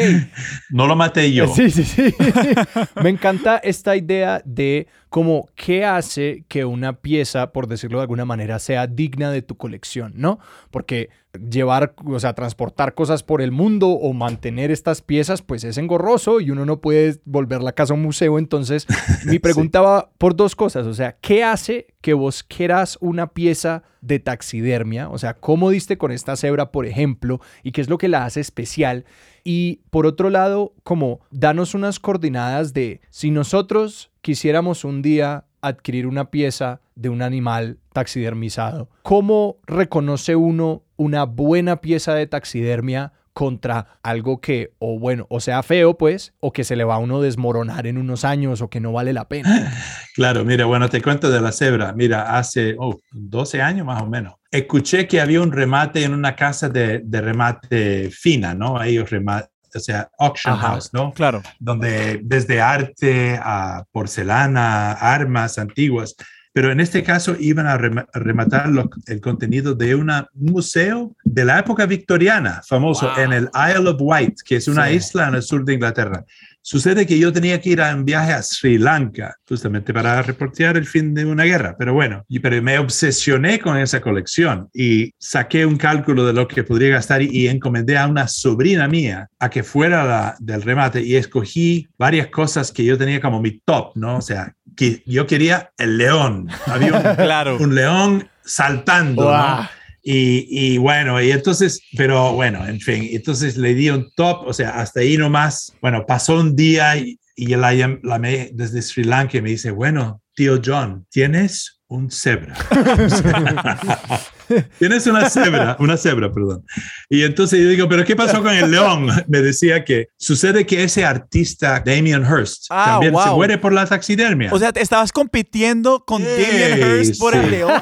[0.71, 1.47] No lo maté yo.
[1.47, 2.13] Sí, sí, sí.
[3.03, 8.25] Me encanta esta idea de como qué hace que una pieza, por decirlo de alguna
[8.25, 10.39] manera, sea digna de tu colección, ¿no?
[10.71, 11.09] Porque
[11.39, 16.41] llevar, o sea, transportar cosas por el mundo o mantener estas piezas, pues es engorroso
[16.41, 18.37] y uno no puede volver la casa a un museo.
[18.37, 18.87] Entonces,
[19.25, 23.83] mi pregunta va por dos cosas, o sea, ¿qué hace que vos quieras una pieza
[24.01, 25.07] de taxidermia?
[25.07, 27.39] O sea, ¿cómo diste con esta cebra, por ejemplo?
[27.63, 29.05] ¿Y qué es lo que la hace especial?
[29.45, 36.07] Y por otro lado, como danos unas coordenadas de si nosotros quisiéramos un día adquirir
[36.07, 43.99] una pieza de un animal taxidermizado, ¿cómo reconoce uno una buena pieza de taxidermia contra
[44.01, 47.21] algo que, o bueno, o sea feo, pues, o que se le va a uno
[47.21, 49.71] desmoronar en unos años o que no vale la pena.
[50.15, 51.91] Claro, mira, bueno, te cuento de la cebra.
[51.91, 52.77] Mira, hace
[53.11, 57.21] 12 años más o menos, escuché que había un remate en una casa de, de
[57.21, 58.81] remate fina, ¿no?
[58.81, 61.11] Ellos remate, o sea, auction house, ¿no?
[61.13, 61.43] Claro.
[61.59, 66.15] Donde desde arte a porcelana, armas antiguas,
[66.53, 68.69] pero en este caso iban a rematar
[69.07, 74.39] el contenido de un museo de la época victoriana, famoso en el Isle of Wight,
[74.45, 76.23] que es una isla en el sur de Inglaterra.
[76.67, 80.77] Sucede que yo tenía que ir a un viaje a Sri Lanka, justamente para reportear
[80.77, 85.13] el fin de una guerra, pero bueno, y, pero me obsesioné con esa colección y
[85.19, 89.51] saqué un cálculo de lo que podría gastar y, encomendé a una sobrina mía a
[89.51, 93.91] que fuera la, del remate y escogí varias cosas que yo tenía como mi top,
[93.93, 94.17] ¿no?
[94.17, 96.49] O sea, que yo quería el león.
[96.65, 97.57] Había un, claro.
[97.59, 99.69] un león saltando, ¿no?
[100.07, 104.79] Y, bueno, y entonces, pero bueno, en fin, entonces le di un top, o sea,
[104.79, 109.41] hasta ahí nomás, bueno, pasó un día y, y la llamé desde Sri Lanka y
[109.41, 112.55] me dice, bueno, tío John, ¿tienes un cebra?
[114.79, 116.63] Tienes una cebra, una cebra, perdón.
[117.09, 119.07] Y entonces yo digo, ¿pero qué pasó con el león?
[119.27, 123.85] Me decía que sucede que ese artista, Damien Hirst, ah, también se muere por la
[123.85, 124.51] taxidermia.
[124.53, 127.81] O sea, ¿estabas compitiendo con Damien Hirst por el león?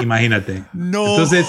[0.00, 0.64] Imagínate.
[0.72, 1.06] No.
[1.08, 1.46] Entonces,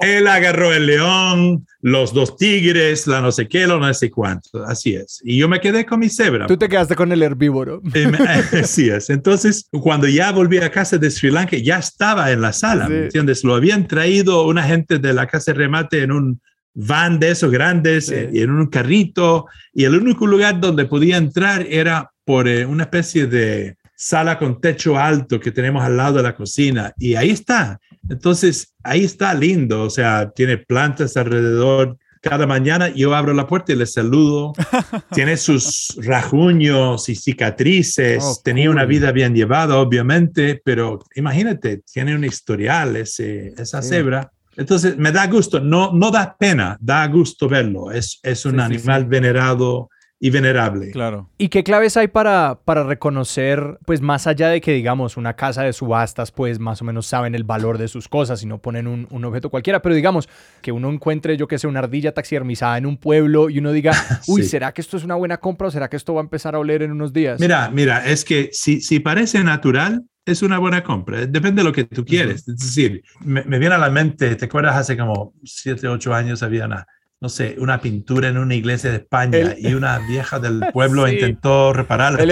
[0.00, 4.64] él agarró el león, los dos tigres, la no sé qué, lo no sé cuánto.
[4.64, 5.20] Así es.
[5.24, 6.46] Y yo me quedé con mi cebra.
[6.46, 7.82] Tú te quedaste con el herbívoro.
[8.62, 9.10] Así es.
[9.10, 13.04] Entonces, cuando ya volví a casa de Sri Lanka, ya estaba en la sala, ¿me
[13.04, 13.44] entiendes?
[13.44, 16.40] Lo habían traído una gente de la casa de remate en un
[16.74, 21.18] van de esos grandes eh, y en un carrito y el único lugar donde podía
[21.18, 26.16] entrar era por eh, una especie de sala con techo alto que tenemos al lado
[26.16, 27.78] de la cocina y ahí está.
[28.08, 31.96] Entonces, ahí está lindo, o sea, tiene plantas alrededor.
[32.20, 34.54] Cada mañana yo abro la puerta y le saludo.
[35.14, 38.24] tiene sus rajuños y cicatrices.
[38.24, 44.32] Oh, Tenía una vida bien llevada, obviamente, pero imagínate, tiene un historial ese, esa cebra.
[44.56, 47.92] Entonces, me da gusto, no, no da pena, da gusto verlo.
[47.92, 49.90] Es, es un animal venerado
[50.24, 50.92] y venerable.
[50.92, 51.28] Claro.
[51.36, 55.64] ¿Y qué claves hay para, para reconocer, pues más allá de que digamos una casa
[55.64, 58.86] de subastas, pues más o menos saben el valor de sus cosas y no ponen
[58.86, 60.28] un, un objeto cualquiera, pero digamos
[60.60, 63.94] que uno encuentre, yo que sé, una ardilla taxidermizada en un pueblo y uno diga,
[64.28, 66.54] uy, ¿será que esto es una buena compra o será que esto va a empezar
[66.54, 67.40] a oler en unos días?
[67.40, 71.26] Mira, mira, es que si, si parece natural, es una buena compra.
[71.26, 72.46] Depende de lo que tú quieres.
[72.46, 76.44] Es decir, me, me, viene a la mente, ¿te acuerdas hace como 7, 8 años
[76.44, 76.86] había una,
[77.22, 81.72] no sé, una pintura en una iglesia de España y una vieja del pueblo intentó
[81.72, 82.20] repararla.
[82.20, 82.30] El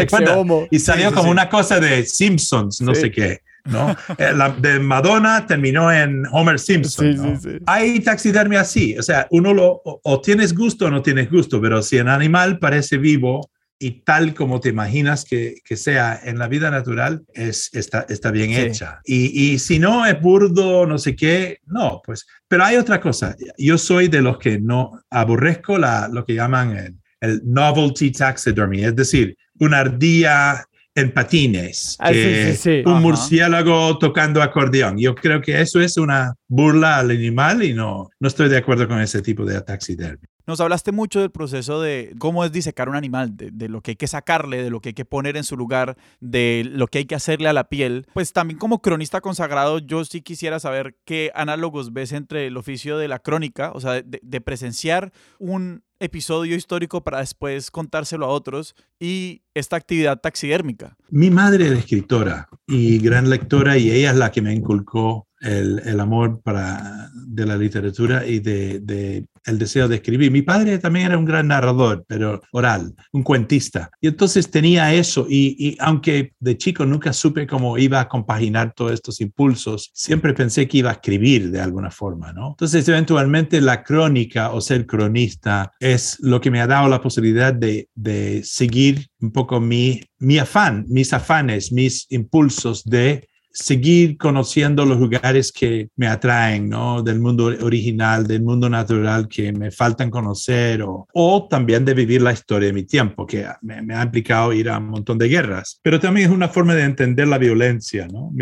[0.69, 3.39] y salió como una cosa de Simpsons, no sé qué.
[3.67, 3.97] ¿no?
[4.19, 7.15] Eh, la de Madonna terminó en Homer Simpson.
[7.15, 7.39] ¿no?
[7.67, 11.61] Hay taxidermia así, o sea, uno lo, o, o, tienes gusto o no tienes gusto,
[11.61, 13.49] pero si el animal parece vivo
[13.83, 18.31] y tal como te imaginas que, que sea en la vida natural, es, está, está
[18.31, 18.61] bien sí.
[18.61, 19.01] hecha.
[19.07, 23.35] Y, y, si no es burdo, no sé qué, no, pues, pero hay otra cosa.
[23.57, 28.85] Yo soy de los que no aborrezco la, lo que llaman el, el novelty taxidermy,
[28.85, 30.63] es decir, una ardilla
[30.95, 32.83] en patines, ah, sí, sí, sí.
[32.85, 33.01] un Ajá.
[33.01, 34.99] murciélago tocando acordeón.
[34.99, 38.87] Yo creo que eso es una burla al animal y no, no estoy de acuerdo
[38.87, 40.29] con ese tipo de taxidermia.
[40.51, 43.97] Nos hablaste mucho del proceso de cómo es disecar un animal, de, lo que hay
[43.97, 47.05] que sacarle, de lo que hay que poner en su lugar, de lo que hay
[47.05, 48.09] que hacerle a la piel.
[48.15, 52.99] Pues también como cronista consagrado, yo sí quisiera saber qué análogos ves entre el oficio
[52.99, 58.75] de la crónica, o sea, de, presenciar un episodio histórico para después contárselo a otros
[58.99, 60.97] y esta actividad taxidérmica.
[61.11, 65.81] Mi madre era escritora y gran lectora y ella es la que me inculcó el,
[65.85, 70.31] el amor para, de la literatura y de, el deseo de escribir.
[70.31, 73.91] Mi padre también era un gran narrador, pero oral, un cuentista.
[74.01, 78.93] Y entonces tenía eso y, aunque de chico nunca supe cómo iba a compaginar todos
[78.93, 82.51] estos impulsos, siempre pensé que iba a escribir de alguna forma, ¿no?
[82.51, 87.55] Entonces eventualmente la crónica o ser cronista es lo que me ha dado la posibilidad
[87.55, 94.85] de, de seguir un poco mi, mi afán, mis afanes, mis impulsos de seguir conociendo
[94.85, 97.03] los lugares que me atraen, ¿no?
[97.03, 102.33] Del mundo original, del mundo natural que me faltan conocer, o, también de vivir la
[102.33, 105.81] historia de mi tiempo, que me, ha implicado ir a un montón de guerras.
[105.83, 108.33] Pero también es una forma de entender la violencia, ¿no?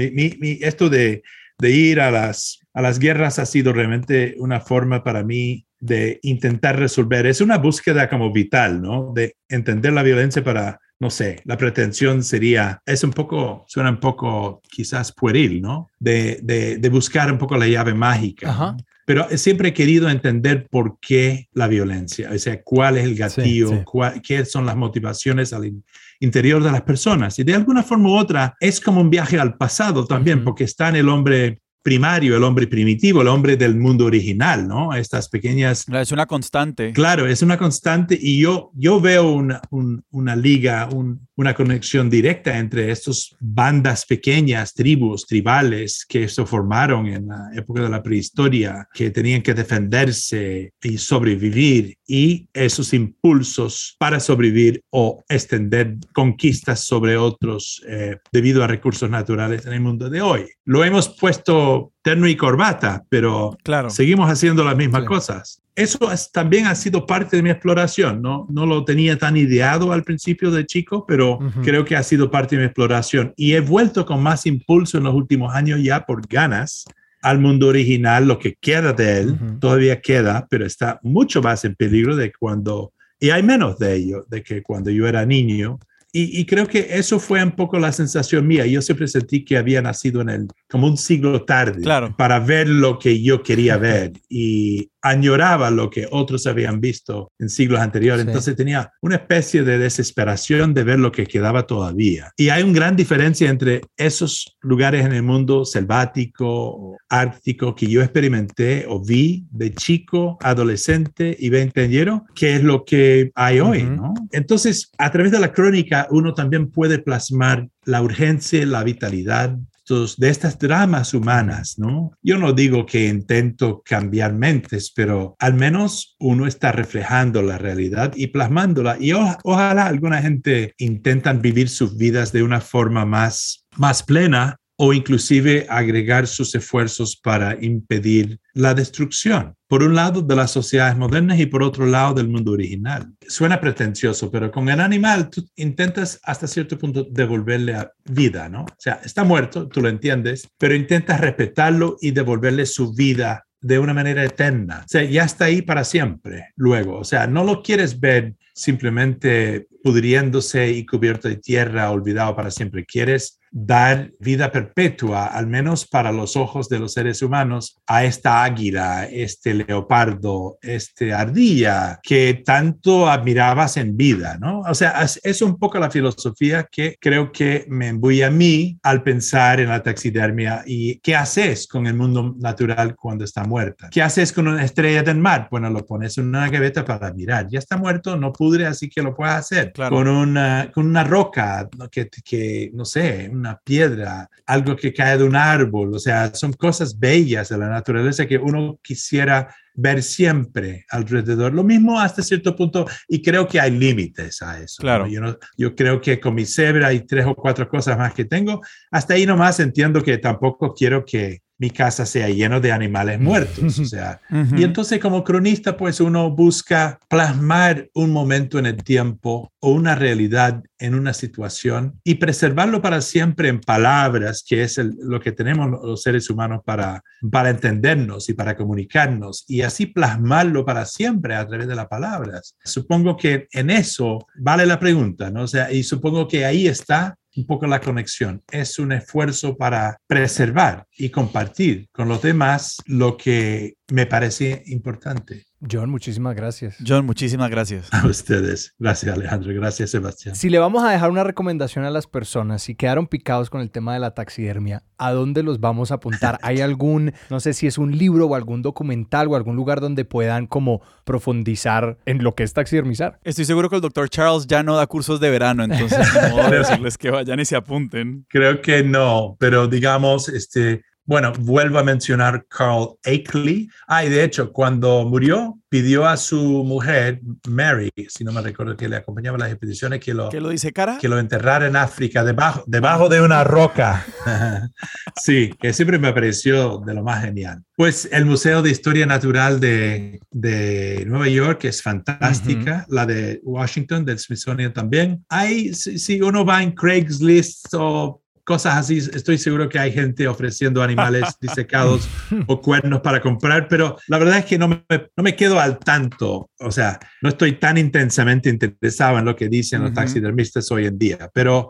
[0.61, 1.23] Esto de,
[1.59, 6.19] de ir a las, a las guerras ha sido realmente una forma para mí de
[6.23, 7.27] intentar resolver.
[7.27, 9.13] Es una búsqueda como vital, ¿no?
[9.15, 14.01] De entender la violencia para no sé, la pretensión sería, es un poco, suena un
[14.01, 15.89] poco quizás pueril, ¿no?
[15.99, 18.51] De, de, de buscar un poco la llave mágica.
[18.51, 18.77] Ajá.
[19.07, 23.69] Pero siempre he querido entender por qué la violencia, o sea, cuál es el gatillo,
[23.69, 23.83] sí, sí.
[23.85, 25.73] Cuál, qué son las motivaciones al
[26.21, 27.39] interior de las personas.
[27.39, 30.45] Y de alguna forma u otra es como un viaje al pasado también, uh -huh.
[30.45, 34.93] porque está en el hombre primario, el hombre primitivo, el hombre del mundo original, ¿no?
[34.93, 35.87] Estas pequeñas...
[35.89, 36.93] Es una constante.
[36.93, 42.11] Claro, es una constante y yo, yo veo una, un, una liga, un, una conexión
[42.11, 48.03] directa entre estas bandas pequeñas, tribus, tribales que se formaron en la época de la
[48.03, 56.81] prehistoria, que tenían que defenderse y sobrevivir, y esos impulsos para sobrevivir o extender conquistas
[56.81, 60.47] sobre otros eh, debido a recursos naturales en el mundo de hoy.
[60.65, 63.91] Lo hemos puesto terno y corbata, pero claro.
[63.91, 65.07] seguimos haciendo las mismas sí.
[65.07, 65.63] cosas.
[65.75, 68.47] Eso es, también ha sido parte de mi exploración, ¿no?
[68.51, 71.63] No lo tenía tan ideado al principio de chico, pero uh -huh.
[71.63, 73.33] creo que ha sido parte de mi exploración.
[73.37, 76.85] Y he vuelto con más impulso en los últimos años ya por ganas
[77.23, 79.59] al mundo original, lo que queda de él, uh -huh.
[79.61, 84.27] todavía queda, pero está mucho más en peligro de cuando, y hay menos de ello,
[84.29, 85.79] de que cuando yo era niño,
[86.11, 88.65] Y, creo que eso fue un poco la sensación mía.
[88.65, 92.15] Yo siempre sentí que había nacido en el, como un siglo tarde claro.
[92.17, 97.49] para ver lo que yo quería ver y añoraba lo que otros habían visto en
[97.49, 98.27] siglos anteriores.
[98.27, 102.33] Entonces tenía una especie de desesperación de ver lo que quedaba todavía.
[102.37, 108.03] Y hay una gran diferencia entre esos lugares en el mundo selvático, ártico, que yo
[108.03, 114.15] experimenté o vi de chico, adolescente y veinteañero, que es lo que hay hoy, ¿no?
[114.33, 119.57] Entonces, a través de la crónica, uno también puede plasmar la urgencia, la vitalidad
[119.89, 122.13] de estas dramas humanas, ¿no?
[122.23, 128.13] Yo no digo que intento cambiar mentes, pero al menos uno está reflejando la realidad
[128.15, 128.97] y plasmándola.
[129.01, 134.93] Y ojalá alguna gente intentan vivir sus vidas de una forma más, más plena o
[134.93, 141.41] inclusive agregar sus esfuerzos para impedir la destrucción, por un lado de las sociedades modernas
[141.41, 143.13] y por otro lado del mundo original.
[143.27, 148.63] Suena pretencioso, pero con el animal tú intentas hasta cierto punto devolverle vida, ¿no?
[148.63, 153.81] O sea, está muerto, tú lo entiendes, pero intentas respetarlo y devolverle su vida de
[153.81, 154.83] una manera eterna.
[154.85, 157.01] O sea, ya está ahí para siempre luego.
[157.01, 162.85] O sea, no lo quieres ver simplemente pudriéndose y cubierto de tierra, olvidado para siempre.
[162.85, 168.45] Quieres dar vida perpetua, al menos para los ojos de los seres humanos, a esta
[168.45, 174.61] águila, este leopardo, este ardilla que tanto admirabas en vida, ¿no?
[174.61, 179.03] O sea, es un poco la filosofía que creo que me embuye a mí al
[179.03, 183.89] pensar en la taxidermia y qué haces con el mundo natural cuando está muerta.
[183.91, 185.49] ¿Qué haces con una estrella del mar?
[185.51, 187.49] Bueno, lo pones en una gaveta para mirar.
[187.49, 189.73] Ya está muerto, no pudre, así que lo puedes hacer.
[189.73, 195.25] Con, una, con una roca, que, que no sé, una piedra, algo que cae de
[195.25, 200.85] un árbol, o sea, son cosas bellas de la naturaleza que uno quisiera ver siempre
[200.91, 201.55] alrededor.
[201.55, 204.81] Lo mismo hasta cierto punto, y creo que hay límites a eso.
[204.81, 205.07] Claro.
[205.07, 208.61] Yo, yo creo que con mi cebra hay tres o cuatro cosas más que tengo.
[208.91, 213.79] Hasta ahí nomás entiendo que tampoco quiero que mi casa sea lleno de animales muertos.
[213.79, 214.21] O sea,
[214.57, 219.97] y entonces como cronista, pues uno busca plasmar un momento en el tiempo o una
[219.97, 225.69] realidad en una situación y preservarlo para siempre en palabras, que es lo que tenemos
[225.83, 231.47] los seres humanos para, para entendernos y para comunicarnos, y así plasmarlo para siempre a
[231.47, 232.55] través de las palabras.
[232.65, 235.43] Supongo que en eso vale la pregunta, ¿no?
[235.43, 238.43] O sea, y supongo que ahí está un poco la conexión.
[238.51, 245.48] Es un esfuerzo para preservar y compartir con los demás lo que me parece importante.
[245.61, 246.77] John, muchísimas gracias.
[246.87, 247.93] John, muchísimas gracias.
[247.93, 248.75] A ustedes.
[248.79, 249.53] Gracias, Alejandro.
[249.55, 250.37] Gracias, Sebastián.
[250.37, 253.71] Si le vamos a dejar una recomendación a las personas, si quedaron picados con el
[253.71, 256.39] tema de la taxidermia, ¿a dónde los vamos a apuntar?
[256.43, 260.05] ¿Hay algún, no sé si es un libro o algún documental o algún lugar donde
[260.05, 263.19] puedan como profundizar en lo que es taxidermizar?
[263.25, 266.97] Estoy seguro que el doctor Charles ya no da cursos de verano, entonces no decirles
[266.97, 268.27] que vayan y se apunten.
[268.29, 273.71] Creo que no, pero digamos, este, bueno, vuelvo a mencionar Carl Akeley.
[273.87, 278.91] Ah, de hecho, cuando murió, pidió a su mujer, Mary, si no me recuerdo que
[278.91, 280.99] le acompañaba a las expediciones, que lo, ¿Que lo dice cara?
[281.01, 284.05] Que lo enterrara en África, debajo, debajo de una roca.
[285.17, 287.65] sí, que siempre me pareció de lo más genial.
[287.75, 294.05] Pues el Museo de Historia Natural de, de Nueva York es fantástica, la de Washington,
[294.05, 295.25] del Smithsonian también.
[295.31, 298.97] Hay, si, si uno va en Craigslist o cosas así.
[298.97, 302.09] Estoy seguro que hay gente ofreciendo animales disecados
[302.47, 305.79] o cuernos para comprar, pero la verdad es que no me, no me quedo al
[305.79, 306.51] tanto.
[306.59, 310.99] O sea, no estoy tan intensamente interesado en lo que dicen los taxidermistas hoy en
[310.99, 311.69] día, pero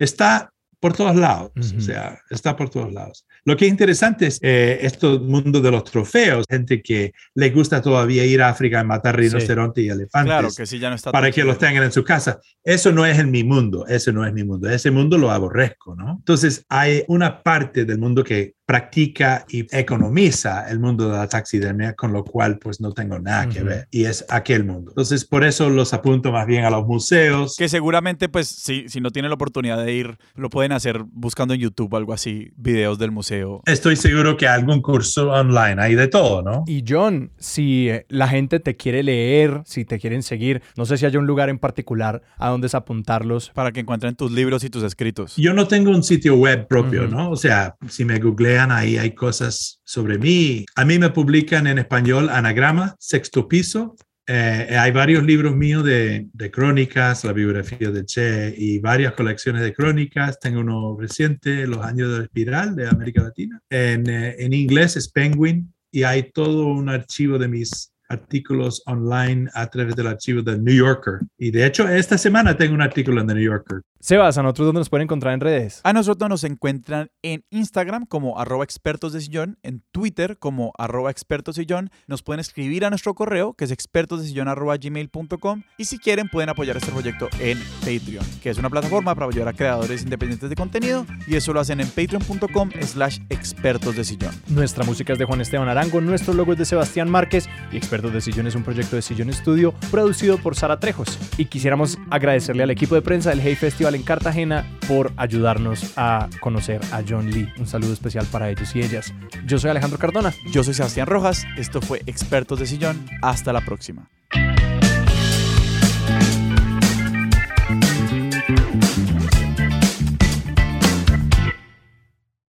[0.00, 0.50] está
[0.80, 1.52] por todos lados.
[1.76, 3.24] O sea, está por todos lados.
[3.46, 7.80] Lo que es interesante es eh, este mundo de los trofeos, gente que le gusta
[7.80, 10.32] todavía ir a África y matar rinocerontes y elefantes.
[10.32, 12.40] Claro que sí, ya no está para que los tengan en su casa.
[12.64, 14.68] Eso no es en mi mundo, eso no es mi mundo.
[14.68, 16.16] Ese mundo lo aborrezco, ¿no?
[16.18, 21.94] Entonces, hay una parte del mundo que practica y economiza el mundo de la taxidermia,
[21.94, 24.90] con lo cual pues no tengo nada que ver y es aquel mundo.
[24.90, 27.56] Entonces por eso los apunto más bien a los museos.
[27.56, 31.54] Que seguramente pues si, si no tienen la oportunidad de ir, lo pueden hacer buscando
[31.54, 33.62] en YouTube algo así, videos del museo.
[33.64, 36.64] Estoy seguro que algún curso online, hay de todo, ¿no?
[36.66, 40.98] Y John, si eh, la gente te quiere leer, si te quieren seguir, no sé
[40.98, 43.50] si hay un lugar en particular a donde apuntarlos.
[43.54, 45.36] Para que encuentren tus libros y tus escritos.
[45.36, 47.30] Yo no tengo un sitio web propio, ¿no?
[47.30, 48.18] O sea, si me
[48.58, 50.64] ahí hay cosas sobre mí.
[50.74, 53.96] A mí me publican en español Anagrama, Sexto Piso.
[54.28, 59.62] Eh, hay varios libros míos de, de, crónicas, la biografía de Che y varias colecciones
[59.62, 60.40] de crónicas.
[60.40, 63.60] Tengo uno reciente, Los años de la espiral de América Latina.
[63.70, 69.48] En, eh, en inglés es Penguin y hay todo un archivo de mis artículos online
[69.54, 71.20] a través del archivo del New Yorker.
[71.38, 73.82] Y de hecho, esta semana tengo un artículo en The New Yorker.
[74.06, 75.80] Sebas, ¿a nosotros dónde nos pueden encontrar en redes?
[75.82, 81.10] A nosotros nos encuentran en Instagram como arroba expertos de sillón, en Twitter como arroba
[81.10, 81.90] expertos sillón.
[82.06, 86.50] Nos pueden escribir a nuestro correo que es expertosdesillón arroba gmail.com y si quieren pueden
[86.50, 90.54] apoyar este proyecto en Patreon, que es una plataforma para apoyar a creadores independientes de
[90.54, 94.40] contenido y eso lo hacen en patreon.com slash expertos de sillón.
[94.46, 98.12] Nuestra música es de Juan Esteban Arango, nuestro logo es de Sebastián Márquez y Expertos
[98.12, 101.18] de Sillón es un proyecto de Sillón Estudio producido por Sara Trejos.
[101.38, 106.28] Y quisiéramos agradecerle al equipo de prensa del Hey Festival en Cartagena por ayudarnos a
[106.40, 107.48] conocer a John Lee.
[107.58, 109.12] Un saludo especial para ellos y ellas.
[109.46, 110.32] Yo soy Alejandro Cardona.
[110.52, 111.44] Yo soy Sebastián Rojas.
[111.56, 113.04] Esto fue Expertos de Sillón.
[113.22, 114.08] Hasta la próxima.